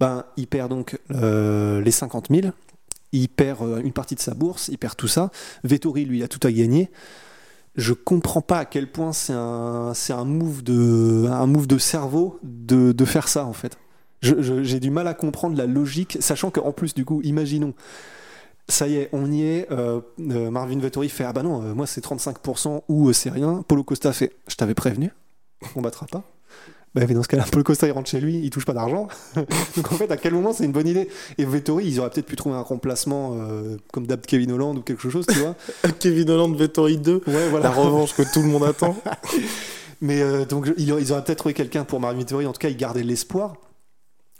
Ben 0.00 0.24
il 0.38 0.46
perd 0.46 0.70
donc 0.70 0.98
euh, 1.10 1.82
les 1.82 1.90
50 1.90 2.28
000, 2.30 2.54
il 3.12 3.28
perd 3.28 3.60
euh, 3.60 3.82
une 3.82 3.92
partie 3.92 4.14
de 4.14 4.20
sa 4.20 4.32
bourse, 4.32 4.68
il 4.68 4.78
perd 4.78 4.96
tout 4.96 5.08
ça. 5.08 5.30
Vettori 5.62 6.06
lui 6.06 6.22
a 6.22 6.28
tout 6.28 6.40
à 6.42 6.50
gagner. 6.50 6.90
Je 7.74 7.92
comprends 7.92 8.40
pas 8.40 8.60
à 8.60 8.64
quel 8.64 8.90
point 8.90 9.12
c'est 9.12 9.34
un 9.34 9.92
c'est 9.92 10.14
un 10.14 10.24
move 10.24 10.62
de 10.62 11.26
un 11.30 11.46
move 11.46 11.66
de 11.66 11.76
cerveau 11.76 12.40
de 12.42 13.04
faire 13.04 13.28
ça 13.28 13.44
en 13.44 13.52
fait. 13.52 13.76
J'ai 14.62 14.80
du 14.80 14.90
mal 14.90 15.06
à 15.08 15.14
comprendre 15.14 15.56
la 15.56 15.66
logique, 15.66 16.16
sachant 16.20 16.50
qu'en 16.50 16.72
plus 16.72 16.94
du 16.94 17.04
coup 17.04 17.20
imaginons 17.22 17.74
ça 18.68 18.88
y 18.88 18.96
est, 18.96 19.08
on 19.12 19.30
y 19.30 19.42
est. 19.44 19.70
euh, 19.70 20.00
euh, 20.20 20.50
Marvin 20.50 20.78
Vettori 20.80 21.08
fait 21.08 21.22
Ah 21.24 21.32
bah 21.32 21.44
non, 21.44 21.62
euh, 21.62 21.72
moi 21.74 21.86
c'est 21.86 22.04
35% 22.04 22.82
ou 22.88 23.12
c'est 23.12 23.30
rien. 23.30 23.62
Polo 23.68 23.84
Costa 23.84 24.12
fait 24.12 24.32
Je 24.48 24.56
t'avais 24.56 24.74
prévenu, 24.74 25.12
on 25.76 25.82
battra 25.82 26.06
pas. 26.06 26.24
Bah, 26.92 27.02
mais 27.06 27.14
dans 27.14 27.22
ce 27.22 27.28
cas-là, 27.28 27.44
Polo 27.52 27.62
Costa 27.62 27.86
il 27.86 27.92
rentre 27.92 28.10
chez 28.10 28.18
lui, 28.20 28.40
il 28.42 28.50
touche 28.50 28.64
pas 28.64 28.72
d'argent. 28.72 29.06
Donc 29.76 29.92
en 29.92 29.94
fait, 29.94 30.10
à 30.10 30.16
quel 30.16 30.34
moment 30.34 30.52
c'est 30.52 30.64
une 30.64 30.72
bonne 30.72 30.88
idée? 30.88 31.08
Et 31.38 31.44
Vettori, 31.44 31.86
ils 31.86 32.00
auraient 32.00 32.10
peut-être 32.10 32.26
pu 32.26 32.34
trouver 32.34 32.56
un 32.56 32.62
remplacement 32.62 33.36
comme 33.92 34.08
d'hab 34.08 34.22
Kevin 34.22 34.50
Holland 34.50 34.76
ou 34.78 34.82
quelque 34.82 35.08
chose, 35.10 35.26
tu 35.28 35.38
vois. 35.38 35.54
Kevin 36.00 36.28
Holland 36.30 36.56
Vettori 36.56 36.98
2, 36.98 37.22
Ouais, 37.28 37.48
voilà. 37.50 37.68
la 37.68 37.70
revanche 37.70 38.14
que 38.16 38.22
tout 38.32 38.40
le 38.42 38.48
monde 38.48 38.64
attend. 38.64 38.96
Mais 40.00 40.20
donc 40.46 40.72
ils 40.76 40.90
auraient 40.90 41.02
ils 41.02 41.12
auraient 41.12 41.22
peut-être 41.22 41.38
trouvé 41.38 41.54
quelqu'un 41.54 41.84
pour 41.84 42.00
Marvin 42.00 42.18
Vettori, 42.18 42.46
en 42.46 42.52
tout 42.52 42.58
cas 42.58 42.68
ils 42.68 42.76
gardaient 42.76 43.04
l'espoir. 43.04 43.54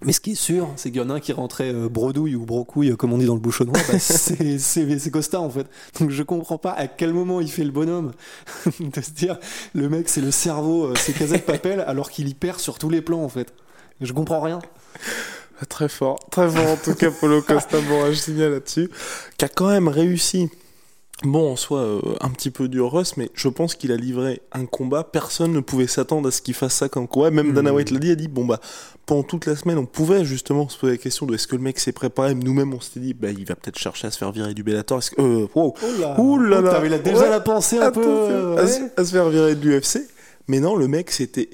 Mais 0.02 0.12
ce 0.12 0.20
qui 0.20 0.32
est 0.32 0.34
sûr, 0.34 0.68
c'est 0.76 0.90
qu'il 0.90 1.00
y 1.00 1.04
en 1.04 1.08
a 1.08 1.14
un 1.14 1.20
qui 1.20 1.32
rentrait 1.32 1.72
euh, 1.72 1.88
bredouille 1.88 2.34
ou 2.34 2.44
brocouille, 2.44 2.90
euh, 2.90 2.96
comme 2.96 3.14
on 3.14 3.18
dit 3.18 3.24
dans 3.24 3.34
le 3.34 3.40
bouchonnois, 3.40 3.72
bah, 3.90 3.98
c'est 3.98 4.58
c'est- 4.58 4.98
c'est 4.98 5.10
Costa 5.10 5.40
en 5.40 5.48
fait. 5.48 5.66
Donc 6.00 6.10
je 6.10 6.22
comprends 6.22 6.58
pas 6.58 6.72
à 6.72 6.86
quel 6.86 7.14
moment 7.14 7.40
il 7.40 7.50
fait 7.50 7.64
le 7.64 7.70
bonhomme 7.70 8.12
de 8.80 9.00
se 9.00 9.10
dire 9.12 9.38
le 9.74 9.88
mec 9.88 10.08
c'est 10.10 10.20
le 10.20 10.30
cerveau, 10.30 10.84
euh, 10.84 10.94
c'est 10.96 11.14
Casette 11.14 11.46
Papel, 11.46 11.80
alors 11.86 12.10
qu'il 12.10 12.28
y 12.28 12.34
perd 12.34 12.60
sur 12.60 12.78
tous 12.78 12.90
les 12.90 13.00
plans 13.00 13.22
en 13.22 13.28
fait. 13.30 13.54
Je 14.02 14.12
comprends 14.12 14.40
rien. 14.42 14.58
Très 15.70 15.88
fort, 15.88 16.18
très 16.30 16.50
fort 16.50 16.68
en 16.68 16.76
tout 16.76 16.94
cas 16.94 17.10
Polo 17.10 17.40
Costa, 17.40 17.80
bon, 17.80 18.06
je 18.10 18.16
signale 18.16 18.52
là-dessus, 18.52 18.90
qui 19.38 19.44
a 19.46 19.48
quand 19.48 19.68
même 19.68 19.88
réussi. 19.88 20.50
Bon, 21.24 21.52
en 21.52 21.56
soi, 21.56 21.78
euh, 21.80 22.00
un 22.20 22.28
petit 22.28 22.50
peu 22.50 22.68
dur 22.68 22.92
Russ, 22.92 23.16
mais 23.16 23.30
je 23.32 23.48
pense 23.48 23.74
qu'il 23.74 23.90
a 23.90 23.96
livré 23.96 24.42
un 24.52 24.66
combat. 24.66 25.02
Personne 25.02 25.50
ne 25.52 25.60
pouvait 25.60 25.86
s'attendre 25.86 26.28
à 26.28 26.30
ce 26.30 26.42
qu'il 26.42 26.52
fasse 26.52 26.74
ça 26.74 26.90
comme 26.90 27.08
combat. 27.08 27.30
Même 27.30 27.54
Dana 27.54 27.72
White 27.72 27.90
l'a 27.90 27.98
dit, 27.98 28.08
il 28.08 28.12
a 28.12 28.16
dit, 28.16 28.28
bon 28.28 28.44
bah, 28.44 28.60
pendant 29.06 29.22
toute 29.22 29.46
la 29.46 29.56
semaine, 29.56 29.78
on 29.78 29.86
pouvait 29.86 30.26
justement 30.26 30.68
se 30.68 30.76
poser 30.78 30.92
la 30.92 30.98
question 30.98 31.24
de 31.24 31.34
est-ce 31.34 31.46
que 31.46 31.56
le 31.56 31.62
mec 31.62 31.78
s'est 31.80 31.92
préparé. 31.92 32.34
Nous-mêmes, 32.34 32.74
on 32.74 32.80
s'était 32.80 33.00
dit, 33.00 33.14
bah, 33.14 33.28
il 33.30 33.46
va 33.46 33.54
peut-être 33.54 33.78
chercher 33.78 34.08
à 34.08 34.10
se 34.10 34.18
faire 34.18 34.30
virer 34.30 34.52
du 34.52 34.62
Bellator. 34.62 34.98
Est-ce 34.98 35.10
que, 35.12 35.22
euh, 35.22 35.46
wow. 35.54 35.74
Oh 35.82 36.00
là, 36.00 36.20
Ouh 36.20 36.38
là 36.38 36.60
là. 36.60 36.70
T'avais 36.72 36.90
la- 36.90 36.98
déjà 36.98 37.20
Ouais. 37.20 37.30
la 37.30 37.40
pensée 37.40 37.78
un 37.78 37.90
peu. 37.90 38.04
Euh, 38.06 38.56
à, 38.58 38.66
se- 38.66 38.80
ouais. 38.82 38.90
à 38.98 39.04
se 39.04 39.10
faire 39.12 39.30
virer 39.30 39.54
de 39.54 39.66
l'UFC. 39.66 40.00
Mais 40.48 40.60
non, 40.60 40.76
le 40.76 40.86
mec 40.86 41.18
était 41.18 41.48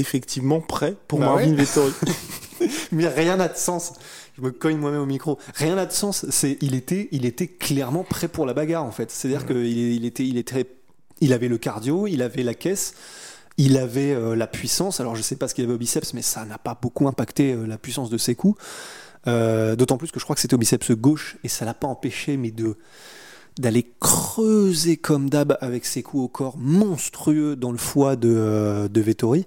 effectivement 0.00 0.60
prêt 0.60 0.94
pour 1.08 1.18
Bah 1.18 1.26
Marvin 1.26 1.50
ouais. 1.50 1.54
Vettori. 1.56 1.92
Mais 2.92 3.08
rien 3.08 3.36
n'a 3.36 3.48
de 3.48 3.56
sens. 3.56 3.92
Je 4.38 4.42
me 4.44 4.52
cogne 4.52 4.76
moi-même 4.76 5.00
au 5.00 5.06
micro. 5.06 5.38
Rien 5.54 5.74
n'a 5.74 5.86
de 5.86 5.92
sens. 5.92 6.24
C'est, 6.30 6.58
il 6.60 6.76
était, 6.76 7.08
il 7.10 7.26
était 7.26 7.48
clairement 7.48 8.04
prêt 8.04 8.28
pour 8.28 8.46
la 8.46 8.54
bagarre 8.54 8.84
en 8.84 8.92
fait. 8.92 9.10
C'est-à-dire 9.10 9.46
qu'il 9.46 9.66
il 9.66 10.04
était, 10.04 10.24
il 10.24 10.36
était, 10.36 10.66
il 11.20 11.32
avait 11.32 11.48
le 11.48 11.58
cardio, 11.58 12.06
il 12.06 12.22
avait 12.22 12.44
la 12.44 12.54
caisse, 12.54 12.94
il 13.56 13.76
avait 13.76 14.14
euh, 14.14 14.36
la 14.36 14.46
puissance. 14.46 15.00
Alors 15.00 15.16
je 15.16 15.22
sais 15.22 15.34
pas 15.34 15.48
ce 15.48 15.54
qu'il 15.54 15.64
avait 15.64 15.74
au 15.74 15.78
biceps, 15.78 16.14
mais 16.14 16.22
ça 16.22 16.44
n'a 16.44 16.58
pas 16.58 16.78
beaucoup 16.80 17.08
impacté 17.08 17.52
euh, 17.52 17.66
la 17.66 17.78
puissance 17.78 18.10
de 18.10 18.18
ses 18.18 18.36
coups. 18.36 18.62
Euh, 19.26 19.74
d'autant 19.74 19.98
plus 19.98 20.12
que 20.12 20.20
je 20.20 20.24
crois 20.24 20.36
que 20.36 20.40
c'était 20.40 20.54
au 20.54 20.58
biceps 20.58 20.92
gauche 20.92 21.36
et 21.42 21.48
ça 21.48 21.64
l'a 21.64 21.74
pas 21.74 21.88
empêché, 21.88 22.36
mais 22.36 22.52
de 22.52 22.76
d'aller 23.58 23.90
creuser 23.98 24.96
comme 24.96 25.28
d'hab 25.28 25.58
avec 25.60 25.84
ses 25.84 26.04
coups 26.04 26.22
au 26.22 26.28
corps 26.28 26.56
monstrueux 26.58 27.56
dans 27.56 27.72
le 27.72 27.78
foie 27.78 28.14
de, 28.14 28.88
de 28.88 29.00
Vettori. 29.00 29.46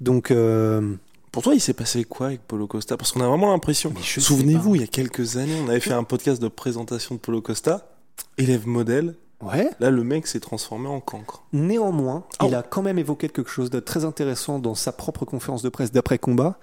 Donc 0.00 0.30
euh, 0.30 0.94
Pour 1.36 1.42
toi, 1.42 1.52
il 1.54 1.60
s'est 1.60 1.74
passé 1.74 2.02
quoi 2.04 2.28
avec 2.28 2.40
Polo 2.46 2.66
Costa? 2.66 2.96
Parce 2.96 3.12
qu'on 3.12 3.20
a 3.20 3.28
vraiment 3.28 3.50
l'impression. 3.52 3.92
Souvenez-vous, 4.02 4.76
il 4.76 4.80
y 4.80 4.84
a 4.84 4.86
quelques 4.86 5.36
années, 5.36 5.52
on 5.62 5.68
avait 5.68 5.80
fait 5.80 5.92
un 5.92 6.02
podcast 6.02 6.40
de 6.40 6.48
présentation 6.48 7.14
de 7.16 7.20
Polo 7.20 7.42
Costa, 7.42 7.90
élève 8.38 8.66
modèle. 8.66 9.16
ouais. 9.42 9.68
Là, 9.78 9.90
le 9.90 10.02
mec 10.02 10.26
s'est 10.28 10.40
transformé 10.40 10.88
en 10.88 10.98
cancre. 11.00 11.44
Néanmoins, 11.52 12.24
Oh. 12.40 12.46
il 12.48 12.54
a 12.54 12.62
quand 12.62 12.80
même 12.80 12.98
évoqué 12.98 13.28
quelque 13.28 13.50
chose 13.50 13.68
de 13.68 13.80
très 13.80 14.06
intéressant 14.06 14.58
dans 14.58 14.74
sa 14.74 14.92
propre 14.92 15.26
conférence 15.26 15.60
de 15.60 15.68
presse 15.68 15.92
d'après-combat. 15.92 16.58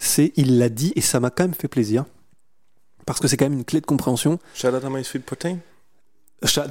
C'est, 0.00 0.32
il 0.34 0.58
l'a 0.58 0.68
dit, 0.68 0.92
et 0.96 1.00
ça 1.00 1.20
m'a 1.20 1.30
quand 1.30 1.44
même 1.44 1.54
fait 1.54 1.68
plaisir. 1.68 2.04
Parce 3.06 3.20
que 3.20 3.28
c'est 3.28 3.36
quand 3.36 3.44
même 3.44 3.52
une 3.60 3.64
clé 3.64 3.80
de 3.80 3.86
compréhension. 3.86 4.40
Shout 4.52 4.66
out 4.66 4.82
à 4.84 4.90
my 4.90 5.04
sweet 5.04 5.24
protein. 5.24 5.58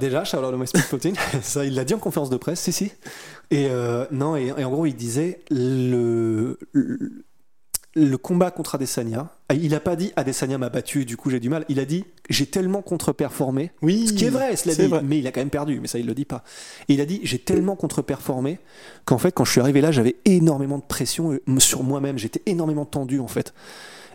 Déjà, 0.01 0.25
shout 0.25 0.38
out 0.39 0.51
to 0.51 0.57
my 0.57 0.67
speed 0.67 0.83
protein. 0.89 1.13
ça, 1.41 1.63
il 1.63 1.75
l'a 1.75 1.86
dit 1.86 1.93
en 1.93 1.99
conférence 1.99 2.29
de 2.29 2.36
presse, 2.36 2.60
si, 2.60 2.73
si. 2.73 2.91
Et 3.51 3.67
euh, 3.69 4.05
non, 4.12 4.36
et, 4.36 4.47
et 4.57 4.65
en 4.65 4.69
gros, 4.69 4.86
il 4.86 4.95
disait 4.97 5.39
le, 5.49 6.60
le- 6.73 7.23
le 7.97 8.17
combat 8.17 8.51
contre 8.51 8.75
Adesanya, 8.75 9.29
ah, 9.49 9.55
il 9.55 9.73
a 9.73 9.79
pas 9.79 9.95
dit 9.95 10.12
Adesanya 10.15 10.57
m'a 10.57 10.69
battu, 10.69 11.03
du 11.03 11.17
coup 11.17 11.29
j'ai 11.31 11.39
du 11.39 11.49
mal. 11.49 11.65
Il 11.67 11.79
a 11.79 11.86
dit 11.86 12.05
j'ai 12.29 12.45
tellement 12.45 12.81
contre-performé. 12.81 13.71
Oui, 13.81 14.07
Ce 14.07 14.13
qui 14.13 14.25
est 14.25 14.29
vrai, 14.29 14.55
cela 14.55 14.75
c'est 14.75 14.83
dit, 14.83 14.89
vrai. 14.89 15.01
mais 15.03 15.17
il 15.19 15.25
a 15.25 15.31
quand 15.31 15.41
même 15.41 15.49
perdu, 15.49 15.79
mais 15.81 15.88
ça 15.88 15.97
il 15.97 16.05
le 16.05 16.13
dit 16.13 16.25
pas. 16.25 16.43
Et 16.89 16.93
il 16.93 17.01
a 17.01 17.05
dit 17.05 17.19
j'ai 17.23 17.39
tellement 17.39 17.75
contre-performé 17.75 18.60
qu'en 19.05 19.17
fait 19.17 19.31
quand 19.31 19.45
je 19.45 19.51
suis 19.51 19.62
arrivé 19.62 19.81
là 19.81 19.91
j'avais 19.91 20.15
énormément 20.25 20.77
de 20.77 20.83
pression 20.83 21.31
euh, 21.31 21.60
sur 21.60 21.83
moi-même, 21.83 22.17
j'étais 22.17 22.41
énormément 22.45 22.86
tendu 22.86 23.19
en 23.19 23.27
fait. 23.27 23.53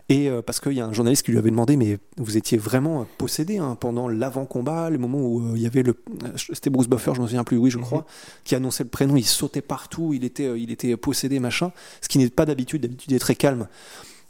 Et 0.09 0.29
euh, 0.29 0.41
parce 0.41 0.59
qu'il 0.59 0.73
y 0.73 0.81
a 0.81 0.85
un 0.85 0.93
journaliste 0.93 1.25
qui 1.25 1.31
lui 1.31 1.37
avait 1.37 1.49
demandé 1.49 1.77
mais 1.77 1.97
vous 2.17 2.35
étiez 2.35 2.57
vraiment 2.57 3.07
possédé 3.17 3.57
hein, 3.57 3.77
pendant 3.79 4.09
l'avant-combat, 4.09 4.89
le 4.89 4.97
moment 4.97 5.19
où 5.19 5.39
euh, 5.39 5.53
il 5.55 5.61
y 5.61 5.65
avait 5.65 5.81
le 5.81 5.95
euh, 6.25 6.27
c'était 6.35 6.69
Bruce 6.69 6.89
Buffer, 6.89 7.13
je 7.15 7.21
me 7.21 7.27
souviens 7.27 7.45
plus, 7.45 7.57
oui 7.57 7.69
je 7.69 7.77
crois, 7.77 8.05
qui 8.43 8.53
annonçait 8.53 8.83
le 8.83 8.89
prénom, 8.89 9.15
il 9.15 9.25
sautait 9.25 9.61
partout, 9.61 10.13
il 10.13 10.25
était 10.25 10.59
il 10.59 10.71
était 10.71 10.97
possédé 10.97 11.39
machin, 11.39 11.71
ce 12.01 12.09
qui 12.09 12.17
n'est 12.17 12.29
pas 12.29 12.45
d'habitude, 12.45 12.81
d'habitude 12.81 13.11
il 13.11 13.15
est 13.15 13.19
très 13.19 13.35
calme. 13.35 13.67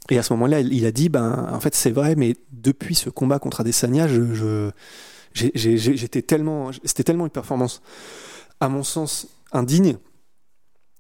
Et 0.10 0.18
à 0.18 0.24
ce 0.24 0.34
moment-là, 0.34 0.60
il 0.60 0.86
a 0.86 0.92
dit, 0.92 1.08
ben, 1.08 1.48
en 1.50 1.60
fait, 1.62 1.76
c'est 1.76 1.92
vrai, 1.92 2.16
mais 2.16 2.36
depuis 2.52 2.94
ce 2.94 3.10
combat 3.10 3.40
contre 3.40 3.62
Adesanya, 3.62 4.08
je, 4.08 4.72
j'étais 5.34 6.22
tellement, 6.22 6.72
c'était 6.84 7.04
tellement 7.04 7.26
une 7.26 7.32
performance, 7.32 7.82
à 8.60 8.68
mon 8.68 8.84
sens, 8.84 9.28
indigne. 9.54 9.98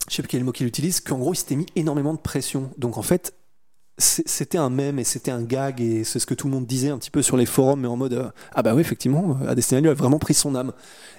Je 0.09 0.15
sais 0.15 0.21
plus 0.21 0.29
quel 0.29 0.43
mot 0.43 0.51
qu'il 0.51 0.67
utilise, 0.67 1.01
qu'en 1.01 1.17
gros, 1.17 1.33
il 1.33 1.37
s'était 1.37 1.55
mis 1.55 1.65
énormément 1.75 2.13
de 2.13 2.19
pression. 2.19 2.71
Donc, 2.77 2.97
en 2.97 3.01
fait, 3.01 3.33
c'était 3.97 4.57
un 4.57 4.69
mème 4.69 4.97
et 4.97 5.03
c'était 5.03 5.31
un 5.31 5.43
gag 5.43 5.79
et 5.79 6.03
c'est 6.03 6.19
ce 6.19 6.25
que 6.25 6.33
tout 6.33 6.47
le 6.47 6.53
monde 6.53 6.65
disait 6.65 6.89
un 6.89 6.97
petit 6.97 7.11
peu 7.11 7.21
sur 7.21 7.37
les 7.37 7.45
forums, 7.45 7.81
mais 7.81 7.87
en 7.87 7.95
mode, 7.95 8.13
euh, 8.13 8.29
ah 8.53 8.63
bah 8.63 8.73
oui, 8.73 8.81
effectivement, 8.81 9.37
euh, 9.41 9.49
Adesanya 9.49 9.91
a 9.91 9.93
vraiment 9.93 10.19
pris 10.19 10.33
son 10.33 10.55
âme. 10.55 10.73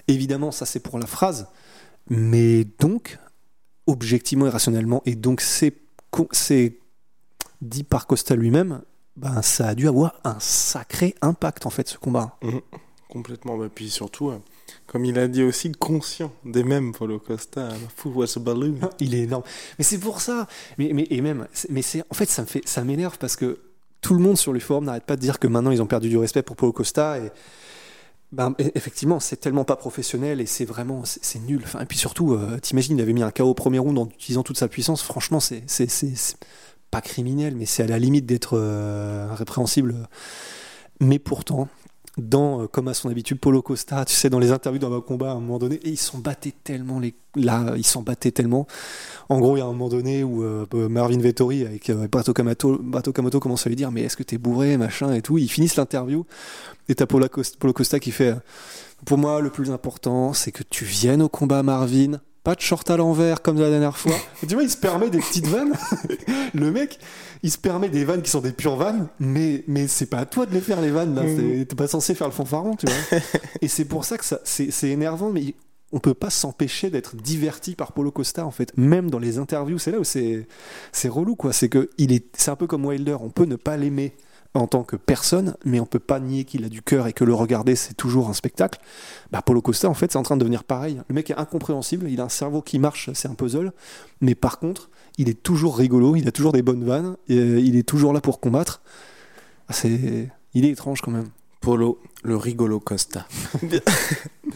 Évidemment, 0.07 0.51
ça 0.51 0.65
c'est 0.65 0.81
pour 0.81 0.99
la 0.99 1.05
phrase, 1.05 1.47
mais 2.09 2.65
donc, 2.79 3.17
objectivement 3.87 4.45
et 4.47 4.49
rationnellement, 4.49 5.01
et 5.05 5.15
donc 5.15 5.41
c'est 5.41 5.73
dit 7.61 7.83
par 7.83 8.07
Costa 8.07 8.35
lui-même, 8.35 8.81
ben, 9.15 9.41
ça 9.41 9.69
a 9.69 9.75
dû 9.75 9.87
avoir 9.87 10.19
un 10.23 10.37
sacré 10.39 11.15
impact 11.21 11.65
en 11.65 11.69
fait 11.69 11.87
ce 11.87 11.97
combat. 11.97 12.37
Complètement. 13.09 13.57
Bah, 13.57 13.67
puis 13.73 13.89
surtout, 13.89 14.29
euh, 14.29 14.39
comme 14.87 15.05
il 15.05 15.17
a 15.19 15.27
dit 15.27 15.43
aussi, 15.43 15.71
conscient 15.71 16.31
des 16.45 16.63
mêmes 16.63 16.93
Polo 16.93 17.19
Costa. 17.19 17.69
The 17.69 17.91
fool 17.95 18.13
was 18.15 18.37
a 18.37 18.39
balloon. 18.39 18.79
Il 18.99 19.15
est 19.15 19.23
énorme. 19.23 19.43
Mais 19.77 19.83
c'est 19.83 19.97
pour 19.97 20.21
ça. 20.21 20.47
Mais, 20.77 20.91
mais 20.93 21.07
et 21.09 21.21
même, 21.21 21.47
mais 21.69 21.81
c'est 21.81 22.03
en 22.09 22.13
fait 22.13 22.29
ça 22.29 22.43
me 22.43 22.47
fait, 22.47 22.61
ça 22.65 22.83
m'énerve 22.83 23.17
parce 23.17 23.35
que 23.35 23.59
tout 24.01 24.13
le 24.13 24.19
monde 24.19 24.37
sur 24.37 24.53
les 24.53 24.59
forums 24.59 24.85
n'arrête 24.85 25.05
pas 25.05 25.15
de 25.15 25.21
dire 25.21 25.39
que 25.39 25.47
maintenant 25.47 25.71
ils 25.71 25.81
ont 25.81 25.87
perdu 25.87 26.09
du 26.09 26.17
respect 26.17 26.43
pour 26.43 26.55
Paulo 26.55 26.71
Costa 26.71 27.17
et 27.19 27.31
ben, 28.31 28.53
e- 28.59 28.71
effectivement, 28.75 29.19
c'est 29.19 29.37
tellement 29.37 29.63
pas 29.63 29.75
professionnel 29.75 30.41
et 30.41 30.45
c'est 30.45 30.65
vraiment, 30.65 31.03
c'est 31.05 31.39
nul. 31.39 31.61
Enfin, 31.63 31.79
et 31.81 31.85
puis 31.85 31.97
surtout, 31.97 32.33
euh, 32.33 32.59
t'imagines, 32.59 32.97
il 32.97 33.01
avait 33.01 33.13
mis 33.13 33.23
un 33.23 33.31
KO 33.31 33.45
au 33.45 33.53
premier 33.53 33.79
round 33.79 33.97
en 33.97 34.07
utilisant 34.07 34.43
toute 34.43 34.57
sa 34.57 34.67
puissance. 34.67 35.01
Franchement, 35.01 35.39
c'est 35.39 35.63
pas 36.91 37.01
criminel, 37.01 37.55
mais 37.55 37.65
c'est 37.65 37.83
à 37.83 37.87
la 37.87 37.99
limite 37.99 38.25
d'être 38.25 38.57
euh, 38.57 39.27
répréhensible. 39.33 40.07
Mais 40.99 41.19
pourtant, 41.19 41.67
dans, 42.17 42.63
euh, 42.63 42.67
comme 42.67 42.87
à 42.87 42.93
son 42.93 43.09
habitude, 43.09 43.39
Polo 43.39 43.61
Costa, 43.61 44.05
tu 44.05 44.13
sais, 44.13 44.29
dans 44.29 44.39
les 44.39 44.51
interviews 44.51 44.79
dans 44.79 44.95
un 44.95 45.01
combat, 45.01 45.31
à 45.31 45.33
un 45.33 45.39
moment 45.39 45.59
donné, 45.59 45.75
et 45.83 45.89
ils 45.89 45.97
s'en 45.97 46.19
battaient 46.19 46.53
tellement, 46.63 46.99
les... 46.99 47.13
là, 47.35 47.73
ils 47.75 47.85
s'en 47.85 48.01
battaient 48.01 48.31
tellement. 48.31 48.67
En 49.29 49.39
gros, 49.39 49.57
il 49.57 49.59
y 49.59 49.61
a 49.61 49.65
un 49.65 49.71
moment 49.71 49.89
donné 49.89 50.23
où 50.23 50.43
euh, 50.43 50.65
Marvin 50.89 51.19
Vettori 51.19 51.65
avec 51.65 51.89
euh, 51.89 52.07
Brato 52.07 52.33
Kamato, 52.33 52.79
Brato 52.81 53.11
Kamato 53.11 53.39
commence 53.39 53.65
à 53.65 53.69
lui 53.69 53.75
dire 53.75 53.91
Mais 53.91 54.03
est-ce 54.03 54.17
que 54.17 54.23
t'es 54.23 54.37
bourré, 54.37 54.77
machin 54.77 55.13
et 55.13 55.21
tout. 55.21 55.37
Ils 55.37 55.49
finissent 55.49 55.75
l'interview, 55.75 56.25
et 56.87 56.95
t'as 56.95 57.05
Polo 57.05 57.27
Polo 57.59 57.73
Costa 57.73 57.99
qui 57.99 58.11
fait 58.11 58.35
Pour 59.05 59.17
moi, 59.17 59.41
le 59.41 59.49
plus 59.49 59.71
important, 59.71 60.33
c'est 60.33 60.51
que 60.51 60.63
tu 60.63 60.85
viennes 60.85 61.21
au 61.21 61.29
combat, 61.29 61.63
Marvin. 61.63 62.21
Pas 62.45 62.53
de 62.53 62.61
short 62.61 62.87
à 62.91 62.95
l'envers 62.95 63.41
comme 63.41 63.59
la 63.59 63.71
dernière 63.71 63.97
fois. 63.97 64.13
tu 64.47 64.53
vois, 64.53 64.61
il 64.61 64.69
se 64.69 64.77
permet 64.77 65.09
des 65.09 65.17
petites 65.17 65.47
vannes. 65.47 65.73
le 66.53 66.71
mec, 66.71 66.99
il 67.41 67.49
se 67.49 67.57
permet 67.57 67.89
des 67.89 68.05
vannes 68.05 68.21
qui 68.21 68.29
sont 68.29 68.39
des 68.39 68.51
pures 68.51 68.75
vannes, 68.75 69.07
mais, 69.19 69.63
mais 69.67 69.87
c'est 69.87 70.05
pas 70.05 70.19
à 70.19 70.25
toi 70.27 70.45
de 70.45 70.53
les 70.53 70.61
faire 70.61 70.79
les 70.79 70.91
vannes. 70.91 71.19
C'est- 71.35 71.65
T'es 71.65 71.75
pas 71.75 71.87
censé 71.87 72.13
faire 72.13 72.27
le 72.27 72.33
fanfaron, 72.33 72.75
tu 72.75 72.85
vois. 72.85 73.19
Et 73.61 73.67
c'est 73.67 73.85
pour 73.85 74.05
ça 74.05 74.19
que 74.19 74.23
ça, 74.25 74.41
c'est, 74.43 74.69
c'est 74.69 74.89
énervant, 74.89 75.31
mais 75.31 75.55
on 75.91 75.99
peut 75.99 76.13
pas 76.13 76.29
s'empêcher 76.29 76.91
d'être 76.91 77.15
diverti 77.15 77.73
par 77.73 77.93
Polo 77.93 78.11
Costa 78.11 78.45
en 78.45 78.51
fait. 78.51 78.77
Même 78.77 79.09
dans 79.09 79.17
les 79.19 79.39
interviews, 79.39 79.79
c'est 79.79 79.91
là 79.91 79.99
où 79.99 80.03
c'est, 80.03 80.47
c'est 80.91 81.09
relou 81.09 81.35
quoi. 81.35 81.51
C'est 81.51 81.69
que 81.69 81.89
il 81.97 82.11
est, 82.13 82.25
c'est 82.37 82.51
un 82.51 82.55
peu 82.55 82.67
comme 82.67 82.85
Wilder. 82.85 83.17
On 83.21 83.29
peut 83.31 83.45
ne 83.45 83.55
pas 83.55 83.75
l'aimer 83.75 84.13
en 84.55 84.67
tant 84.67 84.83
que 84.83 84.95
personne, 84.95 85.55
mais 85.65 85.79
on 85.79 85.85
peut 85.85 85.99
pas 85.99 86.19
nier 86.19 86.45
qu'il 86.45 86.63
a 86.63 86.69
du 86.69 86.81
cœur 86.81 87.07
et 87.07 87.13
que 87.13 87.23
le 87.23 87.33
regarder 87.33 87.75
c'est 87.75 87.93
toujours 87.93 88.29
un 88.29 88.33
spectacle. 88.33 88.79
Bah 89.31 89.41
Polo 89.41 89.61
Costa 89.61 89.89
en 89.89 89.93
fait 89.93 90.11
c'est 90.11 90.17
en 90.17 90.23
train 90.23 90.37
de 90.37 90.41
devenir 90.41 90.63
pareil. 90.63 91.01
Le 91.07 91.15
mec 91.15 91.29
est 91.29 91.37
incompréhensible, 91.37 92.09
il 92.09 92.21
a 92.21 92.25
un 92.25 92.29
cerveau 92.29 92.61
qui 92.61 92.79
marche, 92.79 93.09
c'est 93.13 93.27
un 93.27 93.35
puzzle, 93.35 93.71
mais 94.21 94.35
par 94.35 94.59
contre 94.59 94.89
il 95.17 95.29
est 95.29 95.41
toujours 95.41 95.77
rigolo, 95.77 96.15
il 96.15 96.27
a 96.27 96.31
toujours 96.31 96.51
des 96.51 96.61
bonnes 96.61 96.83
vannes, 96.83 97.15
et, 97.27 97.37
euh, 97.37 97.59
il 97.59 97.75
est 97.75 97.83
toujours 97.87 98.13
là 98.13 98.21
pour 98.21 98.39
combattre. 98.39 98.81
Ah, 99.67 99.73
C'est, 99.73 100.29
il 100.53 100.65
est 100.65 100.69
étrange 100.69 101.01
quand 101.01 101.11
même. 101.11 101.29
Polo, 101.61 101.99
le 102.23 102.37
rigolo 102.37 102.79
Costa. 102.79 103.27
bien, 103.63 103.79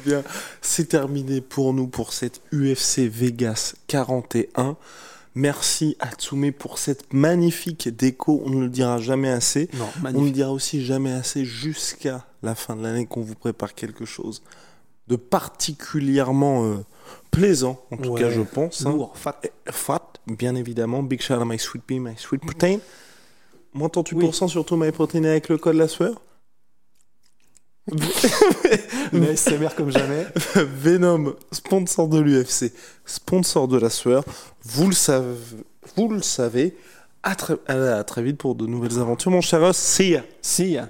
bien, 0.06 0.24
c'est 0.62 0.90
terminé 0.90 1.42
pour 1.42 1.74
nous 1.74 1.88
pour 1.88 2.14
cette 2.14 2.42
UFC 2.54 3.00
Vegas 3.00 3.74
41. 3.88 4.78
Merci 5.40 5.96
à 6.00 6.12
Tsume 6.12 6.52
pour 6.52 6.78
cette 6.80 7.14
magnifique 7.14 7.88
déco. 7.88 8.42
On 8.46 8.50
ne 8.50 8.60
le 8.62 8.68
dira 8.70 8.98
jamais 9.00 9.30
assez. 9.30 9.70
Non, 9.74 9.88
On 10.14 10.22
ne 10.22 10.30
dira 10.32 10.52
aussi 10.52 10.84
jamais 10.84 11.14
assez 11.14 11.46
jusqu'à 11.46 12.26
la 12.44 12.56
fin 12.56 12.76
de 12.76 12.84
l'année 12.84 13.06
qu'on 13.06 13.22
vous 13.22 13.36
prépare 13.36 13.74
quelque 13.74 14.04
chose 14.04 14.42
de 15.08 15.16
particulièrement 15.16 16.66
euh, 16.66 16.76
plaisant, 17.32 17.80
en 17.92 17.98
tout 17.98 18.10
Ouais. 18.10 18.22
cas 18.22 18.30
je 18.30 18.42
pense. 18.42 18.86
hein. 18.86 18.92
Lourd, 18.92 19.14
fat. 19.16 19.40
Bien 20.28 20.56
évidemment. 20.56 21.02
Big 21.04 21.22
shout 21.22 21.36
out 21.36 21.46
My 21.48 21.58
Sweet 21.58 21.84
Pea, 21.84 22.00
My 22.00 22.14
Sweet 22.18 22.42
Protein. 22.42 22.80
Moins 23.74 23.88
38% 23.88 24.48
sur 24.50 24.66
tout 24.66 24.76
My 24.76 24.92
Protein 24.92 25.24
avec 25.24 25.48
le 25.50 25.58
code 25.58 25.76
la 25.78 25.88
sueur. 25.88 26.22
Le 29.14 29.36
SMR 29.36 29.76
comme 29.76 29.92
jamais. 29.92 30.28
Venom, 30.56 31.34
sponsor 31.52 32.08
de 32.08 32.20
l'UFC, 32.20 32.72
sponsor 33.06 33.68
de 33.68 33.78
la 33.78 33.90
sueur. 33.90 34.24
Vous 34.64 34.88
le 34.88 34.96
savez, 34.96 35.36
vous 35.96 36.10
le 36.10 36.22
savez. 36.22 36.76
À 37.22 37.36
très, 37.36 37.56
à 37.68 38.04
très 38.06 38.24
vite 38.24 38.38
pour 38.38 38.56
de 38.56 38.66
nouvelles 38.66 39.00
aventures, 39.00 39.32
mon 39.32 39.42
cher. 39.42 39.74
See 39.74 40.22
ya. 40.58 40.90